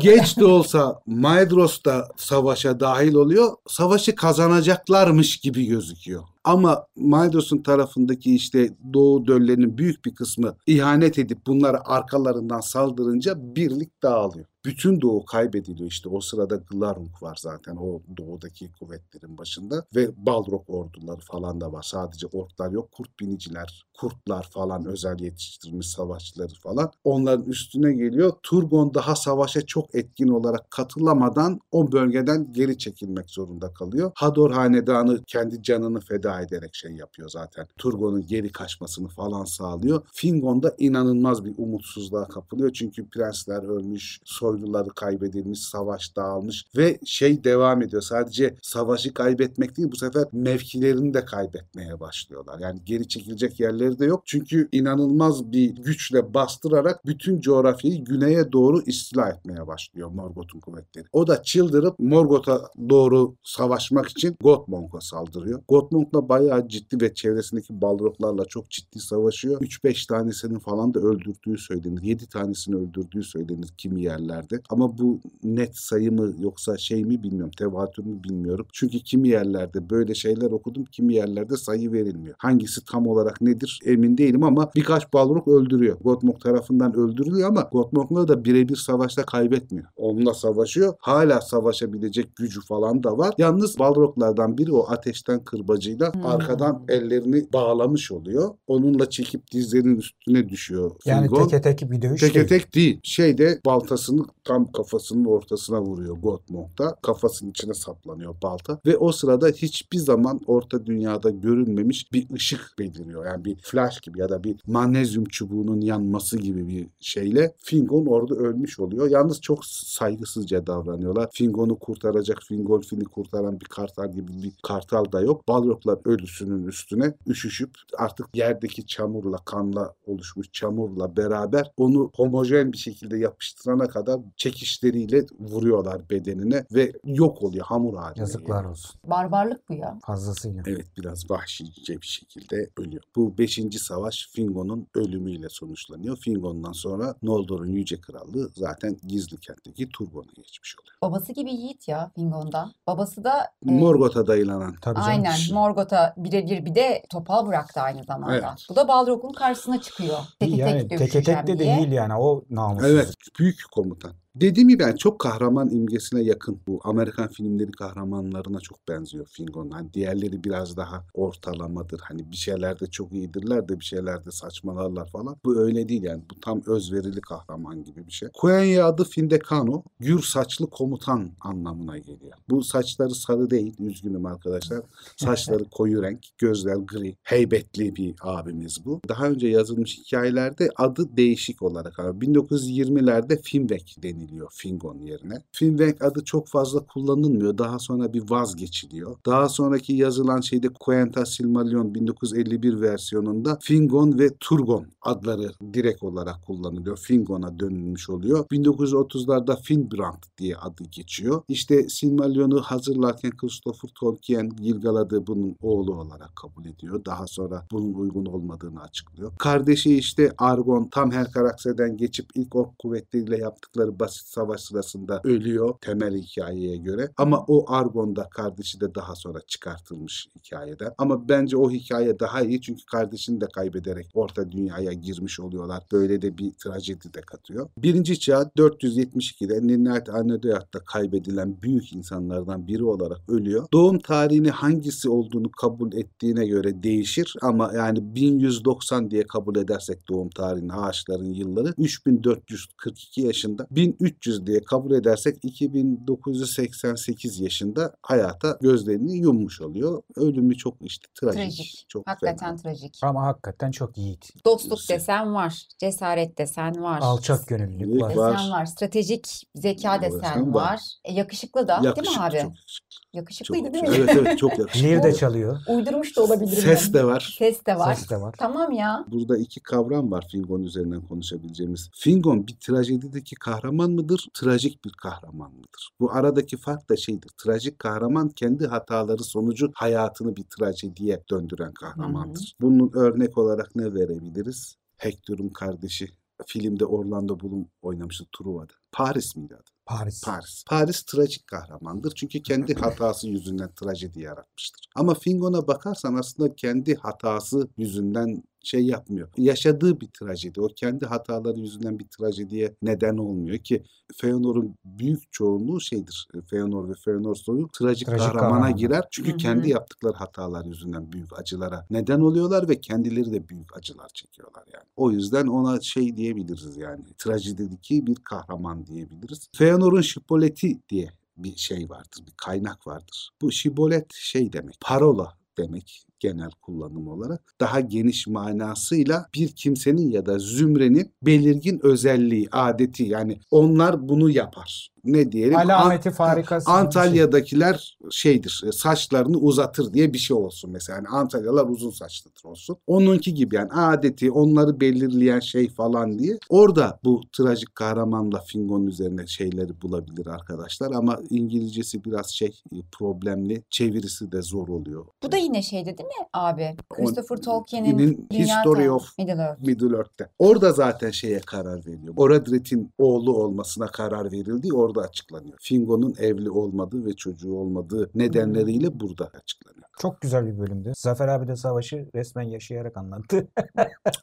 Geç 0.00 0.38
de 0.38 0.44
olsa 0.44 1.00
Maedros 1.06 1.84
da 1.84 2.08
savaşa 2.16 2.80
dahil 2.80 3.14
oluyor. 3.14 3.52
Savaşı 3.66 4.14
kazanacaklarmış 4.14 5.36
gibi 5.36 5.66
gözüküyor. 5.66 6.22
Ama 6.44 6.86
Maedos'un 6.96 7.62
tarafındaki 7.62 8.34
işte 8.34 8.74
Doğu 8.92 9.26
döllerinin 9.26 9.78
büyük 9.78 10.04
bir 10.04 10.14
kısmı 10.14 10.56
ihanet 10.66 11.18
edip 11.18 11.46
bunları 11.46 11.88
arkalarından 11.88 12.60
saldırınca 12.90 13.54
birlik 13.56 14.02
dağılıyor. 14.02 14.46
Bütün 14.64 15.00
Doğu 15.00 15.24
kaybediliyor 15.24 15.90
işte 15.90 16.08
o 16.08 16.20
sırada 16.20 16.56
Glarung 16.56 17.22
var 17.22 17.38
zaten 17.40 17.76
o 17.76 18.02
doğudaki 18.16 18.72
kuvvetlerin 18.72 19.38
başında 19.38 19.84
ve 19.96 20.26
Balrog 20.26 20.64
orduları 20.70 21.20
falan 21.20 21.60
da 21.60 21.72
var. 21.72 21.82
Sadece 21.82 22.26
orklar 22.26 22.70
yok 22.70 22.92
kurt 22.92 23.20
biniciler, 23.20 23.86
kurtlar 23.98 24.48
falan 24.50 24.84
özel 24.84 25.20
yetiştirilmiş 25.20 25.88
savaşçıları 25.88 26.54
falan. 26.62 26.92
Onların 27.04 27.44
üstüne 27.44 27.92
geliyor. 27.92 28.32
Turgon 28.42 28.94
daha 28.94 29.16
savaşa 29.16 29.66
çok 29.66 29.94
etkin 29.94 30.28
olarak 30.28 30.70
katılamadan 30.70 31.60
o 31.70 31.92
bölgeden 31.92 32.52
geri 32.52 32.78
çekilmek 32.78 33.30
zorunda 33.30 33.72
kalıyor. 33.74 34.12
Hador 34.14 34.50
hanedanı 34.50 35.24
kendi 35.24 35.62
canını 35.62 36.00
feda 36.00 36.40
ederek 36.40 36.74
şey 36.74 36.92
yapıyor 36.92 37.28
zaten. 37.28 37.66
Turgon'un 37.78 38.26
geri 38.26 38.52
kaçmasını 38.52 39.08
falan 39.08 39.44
sağlıyor. 39.44 40.02
Fingon 40.12 40.62
da 40.62 40.74
inanılmaz 40.78 41.44
bir 41.44 41.54
umutsuzluğa 41.58 42.28
kapılıyor. 42.28 42.72
Çünkü 42.72 43.08
prensler 43.08 43.62
ölmüş, 43.62 44.20
soyluları 44.50 44.88
kaybedilmiş, 44.88 45.60
savaş 45.60 46.16
dağılmış 46.16 46.64
ve 46.76 46.98
şey 47.04 47.44
devam 47.44 47.82
ediyor. 47.82 48.02
Sadece 48.02 48.54
savaşı 48.62 49.14
kaybetmek 49.14 49.76
değil 49.76 49.88
bu 49.92 49.96
sefer 49.96 50.24
mevkilerini 50.32 51.14
de 51.14 51.24
kaybetmeye 51.24 52.00
başlıyorlar. 52.00 52.58
Yani 52.58 52.80
geri 52.84 53.08
çekilecek 53.08 53.60
yerleri 53.60 53.98
de 53.98 54.04
yok. 54.04 54.22
Çünkü 54.24 54.68
inanılmaz 54.72 55.52
bir 55.52 55.70
güçle 55.70 56.34
bastırarak 56.34 57.06
bütün 57.06 57.40
coğrafyayı 57.40 58.04
güneye 58.04 58.52
doğru 58.52 58.82
istila 58.82 59.28
etmeye 59.28 59.66
başlıyor 59.66 60.10
Morgoth'un 60.10 60.60
kuvvetleri. 60.60 61.04
O 61.12 61.26
da 61.26 61.42
çıldırıp 61.42 61.98
Morgoth'a 61.98 62.70
doğru 62.88 63.34
savaşmak 63.42 64.08
için 64.08 64.36
Gothmong'a 64.40 65.00
saldırıyor. 65.00 65.62
Gothmong'la 65.68 66.28
bayağı 66.28 66.68
ciddi 66.68 67.00
ve 67.00 67.14
çevresindeki 67.14 67.80
Balroglarla 67.80 68.44
çok 68.44 68.70
ciddi 68.70 68.98
savaşıyor. 68.98 69.60
3-5 69.60 70.08
tanesini 70.08 70.60
falan 70.60 70.94
da 70.94 71.00
öldürdüğü 71.00 71.58
söylenir. 71.58 72.02
7 72.02 72.26
tanesini 72.26 72.76
öldürdüğü 72.76 73.22
söylenir 73.22 73.68
kimi 73.78 74.02
yerlerde. 74.40 74.60
Ama 74.70 74.98
bu 74.98 75.20
net 75.44 75.76
sayı 75.76 76.12
mı 76.12 76.32
yoksa 76.40 76.78
şey 76.78 77.04
mi 77.04 77.22
bilmiyorum. 77.22 77.50
Tevatür 77.58 78.04
mü 78.04 78.22
bilmiyorum. 78.24 78.66
Çünkü 78.72 78.98
kimi 78.98 79.28
yerlerde 79.28 79.90
böyle 79.90 80.14
şeyler 80.14 80.50
okudum. 80.50 80.84
Kimi 80.84 81.14
yerlerde 81.14 81.56
sayı 81.56 81.92
verilmiyor. 81.92 82.34
Hangisi 82.38 82.84
tam 82.84 83.06
olarak 83.06 83.40
nedir 83.40 83.80
emin 83.84 84.18
değilim 84.18 84.42
ama 84.42 84.70
birkaç 84.76 85.12
Balrog 85.12 85.48
öldürüyor. 85.48 85.96
Gothmog 86.00 86.40
tarafından 86.40 86.94
öldürülüyor 86.96 87.48
ama 87.48 87.68
Gothmog'la 87.72 88.28
da 88.28 88.44
birebir 88.44 88.76
savaşta 88.76 89.22
kaybetmiyor. 89.22 89.86
Onunla 89.96 90.34
savaşıyor. 90.34 90.94
Hala 90.98 91.40
savaşabilecek 91.40 92.36
gücü 92.36 92.60
falan 92.60 93.02
da 93.02 93.18
var. 93.18 93.34
Yalnız 93.38 93.78
Balroglardan 93.78 94.58
biri 94.58 94.72
o 94.72 94.86
ateşten 94.90 95.44
kırbacıyla 95.44 96.14
Hmm. 96.14 96.26
arkadan 96.26 96.82
ellerini 96.88 97.46
bağlamış 97.52 98.12
oluyor. 98.12 98.48
Onunla 98.66 99.10
çekip 99.10 99.50
dizlerinin 99.52 99.96
üstüne 99.96 100.48
düşüyor. 100.48 100.90
Yani 101.04 101.28
Fingon. 101.28 101.48
teke 101.48 101.60
tek 101.76 101.90
bir 101.90 102.02
dövüş 102.02 102.20
Teke 102.20 102.34
değil. 102.34 102.48
tek 102.48 102.74
değil. 102.74 103.00
Şeyde 103.02 103.60
baltasını 103.66 104.22
tam 104.44 104.72
kafasının 104.72 105.24
ortasına 105.24 105.82
vuruyor 105.82 106.16
Gothmog'da. 106.16 106.96
Kafasının 107.02 107.50
içine 107.50 107.74
saplanıyor 107.74 108.34
balta. 108.42 108.80
Ve 108.86 108.96
o 108.96 109.12
sırada 109.12 109.48
hiçbir 109.48 109.98
zaman 109.98 110.40
orta 110.46 110.86
dünyada 110.86 111.30
görülmemiş 111.30 112.12
bir 112.12 112.30
ışık 112.30 112.74
beliriyor. 112.78 113.26
Yani 113.26 113.44
bir 113.44 113.56
flash 113.56 114.00
gibi 114.00 114.20
ya 114.20 114.28
da 114.28 114.44
bir 114.44 114.56
magnezyum 114.66 115.24
çubuğunun 115.24 115.80
yanması 115.80 116.38
gibi 116.38 116.68
bir 116.68 116.86
şeyle 117.00 117.54
Fingon 117.58 118.06
orada 118.06 118.34
ölmüş 118.34 118.80
oluyor. 118.80 119.10
Yalnız 119.10 119.40
çok 119.40 119.64
saygısızca 119.64 120.66
davranıyorlar. 120.66 121.30
Fingon'u 121.32 121.78
kurtaracak, 121.78 122.42
Fingolfin'i 122.42 123.04
kurtaran 123.04 123.60
bir 123.60 123.66
kartal 123.66 124.12
gibi 124.12 124.42
bir 124.42 124.52
kartal 124.62 125.12
da 125.12 125.20
yok. 125.20 125.48
Balroglar 125.48 125.98
ölüsünün 126.04 126.66
üstüne 126.66 127.14
üşüşüp 127.26 127.70
artık 127.98 128.36
yerdeki 128.36 128.86
çamurla, 128.86 129.36
kanla 129.44 129.94
oluşmuş 130.06 130.52
çamurla 130.52 131.16
beraber 131.16 131.72
onu 131.76 132.10
homojen 132.14 132.72
bir 132.72 132.78
şekilde 132.78 133.18
yapıştırana 133.18 133.88
kadar 133.88 134.19
çekişleriyle 134.36 135.26
vuruyorlar 135.40 136.10
bedenine 136.10 136.64
ve 136.72 136.92
yok 137.04 137.42
oluyor 137.42 137.66
hamur 137.66 137.96
haline. 137.96 138.20
Yazıklar 138.20 138.64
olsun. 138.64 139.00
Barbarlık 139.04 139.68
bu 139.68 139.74
ya. 139.74 139.98
Fazlasıyla. 140.06 140.62
Evet 140.66 140.86
biraz 140.98 141.30
vahşice 141.30 142.00
bir 142.00 142.06
şekilde 142.06 142.70
ölüyor. 142.76 143.02
Bu 143.16 143.38
beşinci 143.38 143.78
savaş 143.78 144.28
Fingon'un 144.32 144.86
ölümüyle 144.94 145.48
sonuçlanıyor. 145.48 146.16
Fingon'dan 146.16 146.72
sonra 146.72 147.14
Noldor'un 147.22 147.72
yüce 147.72 148.00
krallığı 148.00 148.50
zaten 148.56 148.96
gizli 149.06 149.36
kentteki 149.36 149.88
Turgon'a 149.88 150.32
geçmiş 150.36 150.76
oluyor. 150.78 150.96
Babası 151.02 151.32
gibi 151.32 151.50
yiğit 151.50 151.88
ya 151.88 152.10
Fingon'da. 152.14 152.72
Babası 152.86 153.24
da 153.24 153.40
e, 153.68 153.70
Morgoth'a 153.70 154.26
dayılanan. 154.26 154.74
Tabii 154.82 155.00
canım. 155.00 155.08
Aynen 155.08 155.36
Morgoth'a 155.52 156.14
birebir 156.16 156.64
bir 156.64 156.74
de 156.74 157.02
topal 157.10 157.46
bıraktı 157.46 157.80
aynı 157.80 158.04
zamanda. 158.04 158.34
Evet. 158.34 158.66
Bu 158.70 158.76
da 158.76 158.88
Balrog'un 158.88 159.32
karşısına 159.32 159.80
çıkıyor. 159.80 160.18
Teke 160.40 160.56
yani 160.56 160.88
tek 160.88 160.98
dövüşeceğim 160.98 161.40
tek 161.40 161.56
de 161.56 161.58
diye. 161.58 161.76
değil 161.76 161.92
yani 161.92 162.14
o 162.14 162.44
namussuz. 162.50 162.90
Evet 162.90 163.14
büyük 163.38 163.60
komutan. 163.72 164.09
happen 164.10 164.29
Dediğim 164.34 164.68
gibi 164.68 164.82
ben 164.82 164.96
çok 164.96 165.18
kahraman 165.18 165.70
imgesine 165.70 166.22
yakın. 166.22 166.60
Bu 166.66 166.80
Amerikan 166.84 167.28
filmleri 167.28 167.72
kahramanlarına 167.72 168.60
çok 168.60 168.88
benziyor 168.88 169.26
Fingon. 169.26 169.70
Hani 169.70 169.92
diğerleri 169.92 170.44
biraz 170.44 170.76
daha 170.76 171.04
ortalamadır. 171.14 172.00
Hani 172.00 172.30
bir 172.30 172.36
şeylerde 172.36 172.86
çok 172.86 173.12
iyidirler 173.12 173.68
de 173.68 173.80
bir 173.80 173.84
şeylerde 173.84 174.30
saçmalarlar 174.30 175.10
falan. 175.10 175.36
Bu 175.44 175.58
öyle 175.58 175.88
değil 175.88 176.02
yani. 176.02 176.22
Bu 176.30 176.40
tam 176.40 176.62
özverili 176.66 177.20
kahraman 177.20 177.84
gibi 177.84 178.06
bir 178.06 178.12
şey. 178.12 178.28
Quenya 178.34 178.86
adı 178.86 179.04
Findekano. 179.04 179.82
Gür 180.00 180.22
saçlı 180.22 180.70
komutan 180.70 181.30
anlamına 181.40 181.98
geliyor. 181.98 182.32
Bu 182.50 182.64
saçları 182.64 183.14
sarı 183.14 183.50
değil. 183.50 183.74
Üzgünüm 183.78 184.26
arkadaşlar. 184.26 184.80
Saçları 185.16 185.64
koyu 185.70 186.02
renk. 186.02 186.26
Gözler 186.38 186.76
gri. 186.76 187.16
Heybetli 187.22 187.96
bir 187.96 188.14
abimiz 188.20 188.84
bu. 188.84 189.00
Daha 189.08 189.28
önce 189.28 189.48
yazılmış 189.48 189.98
hikayelerde 189.98 190.68
adı 190.76 191.16
değişik 191.16 191.62
olarak. 191.62 191.98
Yani 191.98 192.18
1920'lerde 192.18 193.42
Finwek 193.42 193.96
deniliyor 194.20 194.48
Fingon 194.52 194.98
yerine. 194.98 195.42
Finwek 195.52 196.04
adı 196.04 196.24
çok 196.24 196.48
fazla 196.48 196.86
kullanılmıyor. 196.86 197.58
Daha 197.58 197.78
sonra 197.78 198.12
bir 198.12 198.30
vazgeçiliyor. 198.30 199.16
Daha 199.26 199.48
sonraki 199.48 199.92
yazılan 199.92 200.40
şeyde 200.40 200.68
Quenta 200.68 201.26
Silmarillion 201.26 201.94
1951 201.94 202.80
versiyonunda 202.80 203.58
Fingon 203.62 204.18
ve 204.18 204.28
Turgon 204.40 204.86
adları 205.02 205.52
direkt 205.72 206.02
olarak 206.02 206.46
kullanılıyor. 206.46 206.96
Fingon'a 206.96 207.60
dönülmüş 207.60 208.10
oluyor. 208.10 208.44
1930'larda 208.44 209.62
Finbrand 209.62 210.22
diye 210.38 210.56
adı 210.56 210.84
geçiyor. 210.84 211.42
İşte 211.48 211.88
Silmarillion'u 211.88 212.60
hazırlarken 212.60 213.36
Christopher 213.36 213.90
Tolkien 213.94 214.48
Gilgalad'ı 214.48 215.26
bunun 215.26 215.56
oğlu 215.62 215.94
olarak 215.94 216.36
kabul 216.36 216.64
ediyor. 216.64 217.04
Daha 217.04 217.26
sonra 217.26 217.66
bunun 217.72 217.94
uygun 217.94 218.26
olmadığını 218.26 218.82
açıklıyor. 218.82 219.32
Kardeşi 219.38 219.96
işte 219.96 220.32
Argon 220.38 220.88
tam 220.90 221.10
her 221.10 221.32
karakterden 221.32 221.96
geçip 221.96 222.26
ilk 222.34 222.56
ork 222.56 222.78
kuvvetleriyle 222.78 223.38
yaptıkları 223.38 223.98
basit 224.00 224.09
savaş 224.12 224.60
sırasında 224.60 225.20
ölüyor 225.24 225.74
temel 225.80 226.16
hikayeye 226.16 226.76
göre. 226.76 227.10
Ama 227.16 227.44
o 227.48 227.72
Argon 227.72 228.16
da 228.16 228.28
kardeşi 228.30 228.80
de 228.80 228.94
daha 228.94 229.14
sonra 229.14 229.40
çıkartılmış 229.40 230.28
hikayeden. 230.36 230.92
Ama 230.98 231.28
bence 231.28 231.56
o 231.56 231.70
hikaye 231.70 232.18
daha 232.18 232.40
iyi 232.42 232.60
çünkü 232.60 232.86
kardeşini 232.86 233.40
de 233.40 233.46
kaybederek 233.54 234.10
orta 234.14 234.52
dünyaya 234.52 234.92
girmiş 234.92 235.40
oluyorlar. 235.40 235.82
Böyle 235.92 236.22
de 236.22 236.38
bir 236.38 236.50
trajedi 236.50 237.14
de 237.14 237.20
katıyor. 237.20 237.68
Birinci 237.78 238.20
çağ 238.20 238.42
472'de 238.42 239.66
Ninert 239.66 240.08
Arnedoyat'ta 240.08 240.78
kaybedilen 240.78 241.62
büyük 241.62 241.92
insanlardan 241.92 242.66
biri 242.66 242.84
olarak 242.84 243.20
ölüyor. 243.28 243.66
Doğum 243.72 243.98
tarihini 243.98 244.50
hangisi 244.50 245.08
olduğunu 245.08 245.50
kabul 245.50 245.92
ettiğine 245.92 246.46
göre 246.46 246.82
değişir 246.82 247.34
ama 247.42 247.72
yani 247.74 248.14
1190 248.14 249.10
diye 249.10 249.22
kabul 249.22 249.56
edersek 249.56 250.08
doğum 250.08 250.30
tarihini 250.30 250.72
ağaçların 250.72 251.32
yılları 251.32 251.74
3442 251.78 253.20
yaşında 253.20 253.66
2300 254.04 254.46
diye 254.46 254.60
kabul 254.60 254.90
edersek 254.92 255.36
2988 255.44 257.40
yaşında 257.40 257.94
hayata 258.02 258.58
gözlerini 258.60 259.16
yummuş 259.18 259.60
oluyor. 259.60 260.02
Ölümü 260.16 260.56
çok 260.56 260.74
işte 260.80 261.06
trajik. 261.20 261.40
Trajik. 261.40 261.84
Çok 261.88 262.06
Hakikaten 262.06 262.56
fena. 262.56 262.56
trajik. 262.56 262.98
Ama 263.02 263.22
hakikaten 263.26 263.70
çok 263.70 263.98
yiğit. 263.98 264.44
Dostluk 264.44 264.80
Şey- 264.80 264.96
desen 264.96 265.34
var. 265.34 265.66
Cesaret 265.78 266.38
desen 266.38 266.82
var. 266.82 266.98
Alçak 267.02 267.48
gönüllülük 267.48 268.02
var. 268.02 268.14
Var. 268.16 268.32
desen 268.34 268.50
var. 268.50 268.66
Stratejik 268.66 269.42
zeka 269.54 270.02
Desen 270.02 270.20
desen 270.20 270.54
var. 270.54 270.62
var. 270.72 270.80
E, 271.04 271.12
yakışıklı 271.12 271.68
da 271.68 271.68
değil 271.68 271.80
mi 271.80 271.86
Yakışıklı, 271.86 272.22
abi? 272.24 272.30
çok 272.32 272.42
yakışıklı. 272.54 272.90
Yakışıklıydı 273.12 273.64
Çok 273.64 273.74
değil 273.74 273.84
mi? 273.84 273.88
yakışıklı. 273.90 274.12
Evet 274.12 274.26
evet 274.28 274.38
çok 274.38 274.58
yakışıklı. 274.58 274.88
Lir 274.88 275.02
de 275.02 275.14
çalıyor. 275.14 275.58
Uydurmuş 275.68 276.16
da 276.16 276.22
olabilirim. 276.22 276.62
Ses 276.62 276.92
de 276.92 277.04
var. 277.04 277.34
Ses 277.38 277.66
de 277.66 277.78
var. 277.78 277.94
Ses 277.94 278.10
de 278.10 278.20
var. 278.20 278.34
Tamam 278.38 278.72
ya. 278.72 279.04
Burada 279.10 279.36
iki 279.38 279.60
kavram 279.60 280.10
var 280.10 280.26
Fingon 280.32 280.62
üzerinden 280.62 281.00
konuşabileceğimiz. 281.00 281.90
Fingon 281.94 282.46
bir 282.46 282.56
trajedideki 282.56 283.34
kahraman 283.36 283.89
mıdır? 283.90 284.28
Trajik 284.34 284.84
bir 284.84 284.92
kahraman 284.92 285.52
mıdır? 285.52 285.90
Bu 286.00 286.12
aradaki 286.12 286.56
fark 286.56 286.88
da 286.90 286.96
şeydir. 286.96 287.30
Trajik 287.38 287.78
kahraman 287.78 288.28
kendi 288.28 288.66
hataları 288.66 289.24
sonucu 289.24 289.70
hayatını 289.74 290.36
bir 290.36 290.44
trajediye 290.44 291.24
döndüren 291.30 291.72
kahramandır. 291.72 292.56
Bunun 292.60 292.90
örnek 292.94 293.38
olarak 293.38 293.76
ne 293.76 293.94
verebiliriz? 293.94 294.76
Hector'un 294.96 295.48
kardeşi 295.48 296.08
filmde 296.46 296.84
Orlando 296.86 297.40
Bloom 297.40 297.68
oynamıştı 297.82 298.24
Truva'da. 298.38 298.72
Paris 298.92 299.36
miydi 299.36 299.54
adı? 299.54 299.70
Paris. 299.86 300.24
Paris. 300.24 300.64
Paris 300.68 301.02
trajik 301.02 301.46
kahramandır. 301.46 302.14
Çünkü 302.14 302.42
kendi 302.42 302.74
hatası 302.80 303.28
yüzünden 303.28 303.70
trajedi 303.74 304.20
yaratmıştır. 304.20 304.86
Ama 304.96 305.14
Fingon'a 305.14 305.66
bakarsan 305.66 306.14
aslında 306.14 306.54
kendi 306.54 306.94
hatası 306.94 307.68
yüzünden 307.76 308.42
şey 308.62 308.86
yapmıyor. 308.86 309.28
Yaşadığı 309.36 310.00
bir 310.00 310.08
trajedi. 310.08 310.60
O 310.60 310.68
kendi 310.76 311.06
hataları 311.06 311.58
yüzünden 311.58 311.98
bir 311.98 312.06
trajediye 312.08 312.74
neden 312.82 313.16
olmuyor 313.16 313.58
ki 313.58 313.82
Feanor'un 314.16 314.74
büyük 314.84 315.32
çoğunluğu 315.32 315.80
şeydir. 315.80 316.28
Feanor 316.50 316.88
ve 316.88 316.92
Feanor 317.04 317.34
soyu 317.34 317.68
trajik, 317.72 318.06
Trajik 318.08 318.26
kahramana 318.26 318.40
kahramanlar. 318.50 318.76
girer. 318.78 319.04
Çünkü 319.10 319.30
Hı 319.30 319.34
hı. 319.34 319.38
kendi 319.38 319.70
yaptıkları 319.70 320.16
hatalar 320.16 320.64
yüzünden 320.64 321.12
büyük 321.12 321.38
acılara 321.38 321.86
neden 321.90 322.20
oluyorlar 322.20 322.68
ve 322.68 322.80
kendileri 322.80 323.32
de 323.32 323.48
büyük 323.48 323.76
acılar 323.76 324.08
çekiyorlar 324.14 324.64
yani. 324.74 324.84
O 324.96 325.10
yüzden 325.10 325.46
ona 325.46 325.80
şey 325.80 326.16
diyebiliriz 326.16 326.76
yani. 326.76 327.04
Trajedideki 327.18 328.06
bir 328.06 328.14
kahraman 328.14 328.86
diyebiliriz. 328.86 329.48
Feanor'un 329.56 330.00
şipoleti 330.00 330.78
diye 330.88 331.10
bir 331.36 331.56
şey 331.56 331.90
vardır, 331.90 332.26
bir 332.26 332.32
kaynak 332.36 332.86
vardır. 332.86 333.30
Bu 333.42 333.52
şibolet 333.52 334.06
şey 334.14 334.52
demek, 334.52 334.74
parola 334.80 335.34
demek 335.58 336.04
genel 336.20 336.50
kullanım 336.50 337.08
olarak. 337.08 337.54
Daha 337.60 337.80
geniş 337.80 338.26
manasıyla 338.26 339.26
bir 339.34 339.48
kimsenin 339.48 340.10
ya 340.10 340.26
da 340.26 340.38
zümrenin 340.38 341.12
belirgin 341.22 341.80
özelliği, 341.82 342.48
adeti 342.52 343.04
yani 343.04 343.40
onlar 343.50 344.08
bunu 344.08 344.30
yapar. 344.30 344.90
Ne 345.04 345.32
diyelim? 345.32 345.56
Alameti 345.56 346.08
An- 346.08 346.14
farikası. 346.14 346.66
şey. 346.66 346.74
Antalya'dakiler 346.74 347.98
şeydir, 348.10 348.62
e, 348.66 348.72
saçlarını 348.72 349.36
uzatır 349.36 349.92
diye 349.92 350.12
bir 350.12 350.18
şey 350.18 350.36
olsun 350.36 350.70
mesela. 350.70 350.96
Yani 350.96 351.08
Antalyalılar 351.08 351.66
uzun 351.68 351.90
saçlıdır 351.90 352.44
olsun. 352.44 352.76
Onunki 352.86 353.34
gibi 353.34 353.54
yani 353.56 353.72
adeti, 353.72 354.30
onları 354.30 354.80
belirleyen 354.80 355.40
şey 355.40 355.70
falan 355.70 356.18
diye. 356.18 356.38
Orada 356.48 356.98
bu 357.04 357.20
trajik 357.32 357.74
kahramanla 357.74 358.40
Fingon 358.40 358.86
üzerine 358.86 359.26
şeyleri 359.26 359.82
bulabilir 359.82 360.26
arkadaşlar 360.26 360.90
ama 360.92 361.18
İngilizcesi 361.30 362.04
biraz 362.04 362.30
şey 362.30 362.60
e, 362.72 362.76
problemli. 362.92 363.62
Çevirisi 363.70 364.32
de 364.32 364.42
zor 364.42 364.68
oluyor. 364.68 365.06
Bu 365.22 365.32
da 365.32 365.36
yine 365.36 365.62
şeydi 365.62 365.98
değil 365.98 366.08
mi 366.08 366.26
abi? 366.32 366.76
Christopher 366.90 367.36
Tolkien'in 367.36 368.28
History 368.32 368.90
of 368.90 369.18
Middle 369.18 369.32
Earth. 369.42 369.60
Middle 369.60 369.96
Earth'te. 369.96 370.28
Orada 370.38 370.72
zaten 370.72 371.10
şeye 371.10 371.40
karar 371.40 371.86
veriyor. 371.86 372.14
Oradret'in 372.16 372.92
oğlu 372.98 373.36
olmasına 373.36 373.86
karar 373.86 374.32
verildiği 374.32 374.72
orada 374.72 374.89
açıklanıyor. 374.98 375.58
Fingon'un 375.60 376.14
evli 376.18 376.50
olmadığı 376.50 377.04
ve 377.06 377.12
çocuğu 377.12 377.52
olmadığı 377.52 378.10
nedenleriyle 378.14 379.00
burada 379.00 379.26
açıklanıyor. 379.26 379.89
Çok 380.00 380.20
güzel 380.20 380.46
bir 380.46 380.58
bölümdü. 380.58 380.92
Zafer 380.96 381.28
abi 381.28 381.48
de 381.48 381.56
savaşı 381.56 382.08
resmen 382.14 382.42
yaşayarak 382.42 382.96
anlattı. 382.96 383.48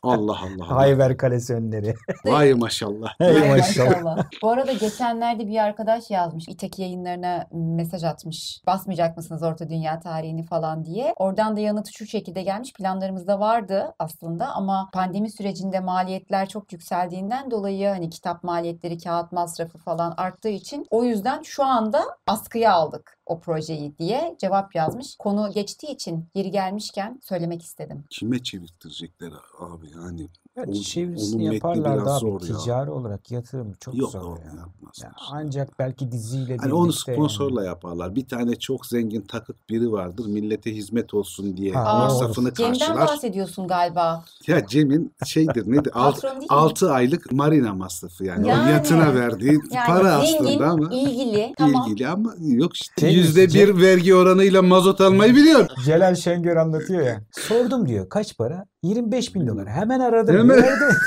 Allah 0.04 0.38
Allah. 0.42 0.76
Hayver 0.76 1.18
Kalesi 1.18 1.54
önleri. 1.54 1.94
Vay 2.26 2.54
maşallah. 2.54 3.14
Hey 3.18 3.42
Ay 3.42 3.50
maşallah. 3.50 4.26
Bu 4.42 4.50
arada 4.50 4.74
geçenlerde 4.74 5.48
bir 5.48 5.58
arkadaş 5.58 6.12
yazmış. 6.12 6.48
İtaki 6.48 6.82
yayınlarına 6.82 7.48
mesaj 7.52 8.04
atmış. 8.04 8.62
Basmayacak 8.68 9.18
mısınız 9.18 9.44
Orta 9.44 9.70
Dünya 9.70 10.00
tarihini 10.00 10.44
falan 10.44 10.86
diye. 10.86 11.14
Oradan 11.18 11.56
da 11.56 11.60
yanıtı 11.60 11.94
şu 11.94 12.06
şekilde 12.06 12.44
gelmiş. 12.44 12.74
Planlarımızda 12.74 13.40
vardı 13.40 13.96
aslında 14.00 14.48
ama 14.48 14.90
pandemi 14.94 15.32
sürecinde 15.32 15.80
maliyetler 15.80 16.50
çok 16.50 16.74
yükseldiğinden 16.74 17.52
dolayı 17.52 17.88
hani 17.88 18.10
kitap 18.10 18.44
maliyetleri, 18.44 18.98
kağıt 18.98 19.32
masrafı 19.32 19.78
falan 19.78 20.14
arttığı 20.18 20.50
için 20.50 20.86
o 20.90 21.04
yüzden 21.04 21.42
şu 21.42 21.64
anda 21.64 22.02
askıya 22.28 22.74
aldık 22.74 23.17
o 23.28 23.40
projeyi 23.40 23.98
diye 23.98 24.36
cevap 24.40 24.76
yazmış. 24.76 25.16
Konu 25.20 25.52
geçtiği 25.54 25.92
için 25.92 26.26
yeri 26.36 26.52
gelmişken 26.52 27.20
söylemek 27.24 27.62
istedim. 27.64 28.04
Kime 28.10 28.44
çevirtirecekler 28.44 29.32
abi 29.60 29.86
yani. 29.96 30.28
Ya 30.58 30.64
O- 30.68 30.74
çevirisini 30.74 31.54
yaparlar 31.56 31.94
biraz 31.96 32.06
da 32.08 32.12
abi. 32.14 32.20
zor 32.20 32.42
ya. 32.42 32.58
Ticari 32.58 32.92
olarak 32.92 33.32
yatırım 33.32 33.74
çok 33.80 33.96
Yok 33.98 34.12
zor 34.12 34.22
onu 34.22 34.40
ya. 34.40 34.66
Ya 35.04 35.12
ancak 35.32 35.80
belki 35.80 36.12
diziyle 36.12 36.58
Hani 36.58 36.74
onu 36.74 36.88
birlikte 36.90 37.14
sponsorla 37.14 37.62
yani. 37.62 37.68
yaparlar. 37.68 38.16
Bir 38.16 38.28
tane 38.28 38.56
çok 38.56 38.86
zengin 38.86 39.22
takık 39.22 39.70
biri 39.70 39.92
vardır. 39.92 40.26
Millete 40.28 40.76
hizmet 40.76 41.14
olsun 41.14 41.58
diye 41.58 41.74
Ha, 41.74 41.84
masrafını 42.00 42.54
Cem'den 42.54 42.80
karşılar. 42.80 43.08
bahsediyorsun 43.08 43.68
galiba. 43.68 44.24
Ya 44.48 44.68
Cem'in 44.68 45.14
şeydir 45.26 45.72
nedir? 45.72 45.92
Alt, 45.96 46.14
Patron 46.16 46.30
değil 46.32 46.42
mi? 46.42 46.48
6 46.58 46.92
aylık 46.92 47.32
marina 47.32 47.74
masrafı 47.74 48.24
yani. 48.26 48.48
Yani. 48.50 48.70
O 48.70 48.74
yatına 48.74 49.16
verdiği 49.16 49.60
Yani 49.72 49.88
para 49.88 50.22
zengin, 50.22 50.46
aslında 50.46 50.68
ama 50.70 50.90
ilgili, 50.96 51.54
tamam. 51.58 51.84
ilgili 51.92 52.08
ama 52.08 52.34
yok 52.40 52.76
işte 52.76 53.02
Şey, 53.02 53.17
yüzde 53.18 53.48
bir 53.48 53.82
vergi 53.82 54.16
oranıyla 54.16 54.62
mazot 54.62 55.02
almayı 55.02 55.36
biliyor. 55.36 55.68
Celal 55.86 56.16
Şengör 56.16 56.56
anlatıyor 56.56 57.02
ya. 57.02 57.22
Sordum 57.32 57.88
diyor 57.88 58.10
kaç 58.10 58.38
para? 58.38 58.66
25 58.84 59.36
bin 59.36 59.48
dolar. 59.48 59.68
Hemen 59.70 60.00
aradım. 60.00 60.38
Hemen. 60.38 60.64
Verdim. 60.64 60.98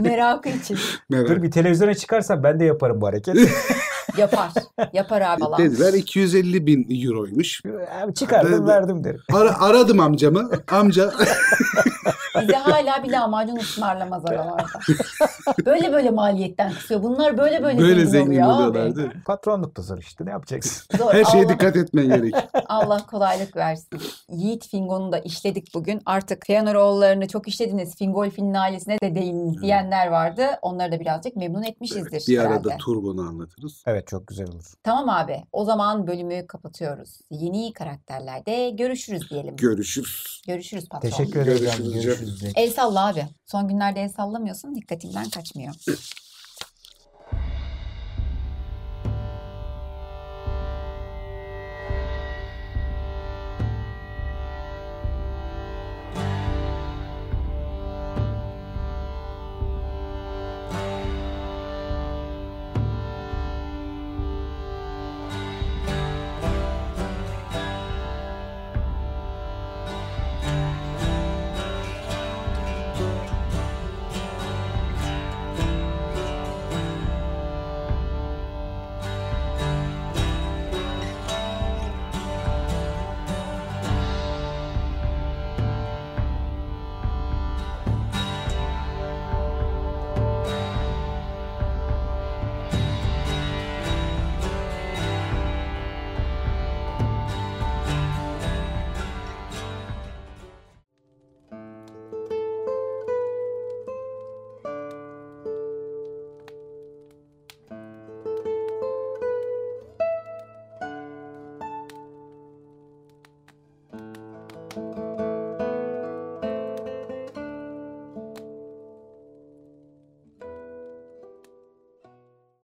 Merakı 0.00 0.48
için. 0.48 0.78
Dur 1.12 1.42
bir 1.42 1.50
televizyona 1.50 1.94
çıkarsam 1.94 2.42
ben 2.42 2.60
de 2.60 2.64
yaparım 2.64 3.00
bu 3.00 3.06
hareket. 3.06 3.36
Yapar. 4.16 4.50
Yapar 4.92 5.20
abi 5.20 5.40
falan. 5.40 5.58
Dediler 5.58 5.92
250 5.92 6.66
bin 6.66 7.04
euroymuş. 7.06 7.60
Abi 8.02 8.14
çıkardım 8.14 8.52
Ben- 8.52 8.66
verdim 8.66 9.04
derim. 9.04 9.20
Ara, 9.32 9.60
aradım 9.60 10.00
amcamı. 10.00 10.50
Amca 10.70 11.12
Bize 12.40 12.56
hala 12.56 13.02
bir 13.04 13.10
lahmacun 13.12 13.56
ısmarlamaz 13.56 14.26
aralarda. 14.26 14.80
Böyle 15.66 15.92
böyle 15.92 16.10
maliyetten 16.10 16.72
kısıyor. 16.74 17.02
Bunlar 17.02 17.38
böyle 17.38 17.62
böyle, 17.62 17.78
böyle 17.78 18.06
zengin, 18.06 18.10
zengin 18.10 18.40
oluyor 18.42 18.54
oluyorlar 18.56 18.86
abi. 18.86 18.96
değil 18.96 19.08
mi? 19.08 19.22
Patronluk 19.26 19.76
da 19.76 19.82
zor 19.82 19.98
işte 19.98 20.26
ne 20.26 20.30
yapacaksın? 20.30 20.86
Zor. 20.98 21.12
Her 21.12 21.24
şeye 21.24 21.44
Allah, 21.44 21.52
dikkat 21.52 21.76
etmen 21.76 22.06
gerek. 22.08 22.34
Allah 22.68 23.06
kolaylık 23.06 23.56
versin. 23.56 24.00
Yiğit 24.30 24.68
Fingon'u 24.68 25.12
da 25.12 25.18
işledik 25.18 25.74
bugün. 25.74 26.02
Artık 26.06 26.46
Feanoroğullarını 26.46 27.28
çok 27.28 27.48
işlediniz. 27.48 27.96
Fingolfin'in 27.96 28.54
ailesine 28.54 29.00
de 29.00 29.14
değin 29.14 29.54
diyenler 29.62 30.06
vardı. 30.06 30.46
Onları 30.62 30.92
da 30.92 31.00
birazcık 31.00 31.36
memnun 31.36 31.62
etmişizdir 31.62 32.24
Bir 32.28 32.38
herhalde. 32.38 32.54
arada 32.54 32.76
Turgon'u 32.76 33.20
anlatırız. 33.28 33.82
Evet 33.86 34.06
çok 34.06 34.26
güzel 34.26 34.48
olur. 34.48 34.64
Tamam 34.82 35.08
abi. 35.08 35.42
O 35.52 35.64
zaman 35.64 36.06
bölümü 36.06 36.46
kapatıyoruz. 36.46 37.20
Yeni 37.30 37.72
karakterlerde 37.72 38.70
görüşürüz 38.70 39.30
diyelim. 39.30 39.56
Görüşürüz. 39.56 40.42
görüşürüz 40.46 40.88
patron. 40.88 41.10
Teşekkür 41.10 41.40
ederim. 41.40 41.58
Görüşürüz. 41.58 41.92
Görüşürüz. 41.92 42.23
El 42.54 42.72
salla 42.72 43.06
abi. 43.06 43.26
Son 43.46 43.68
günlerde 43.68 44.02
el 44.02 44.08
sallamıyorsun. 44.08 44.74
Dikkatimden 44.74 45.30
kaçmıyor. 45.30 45.74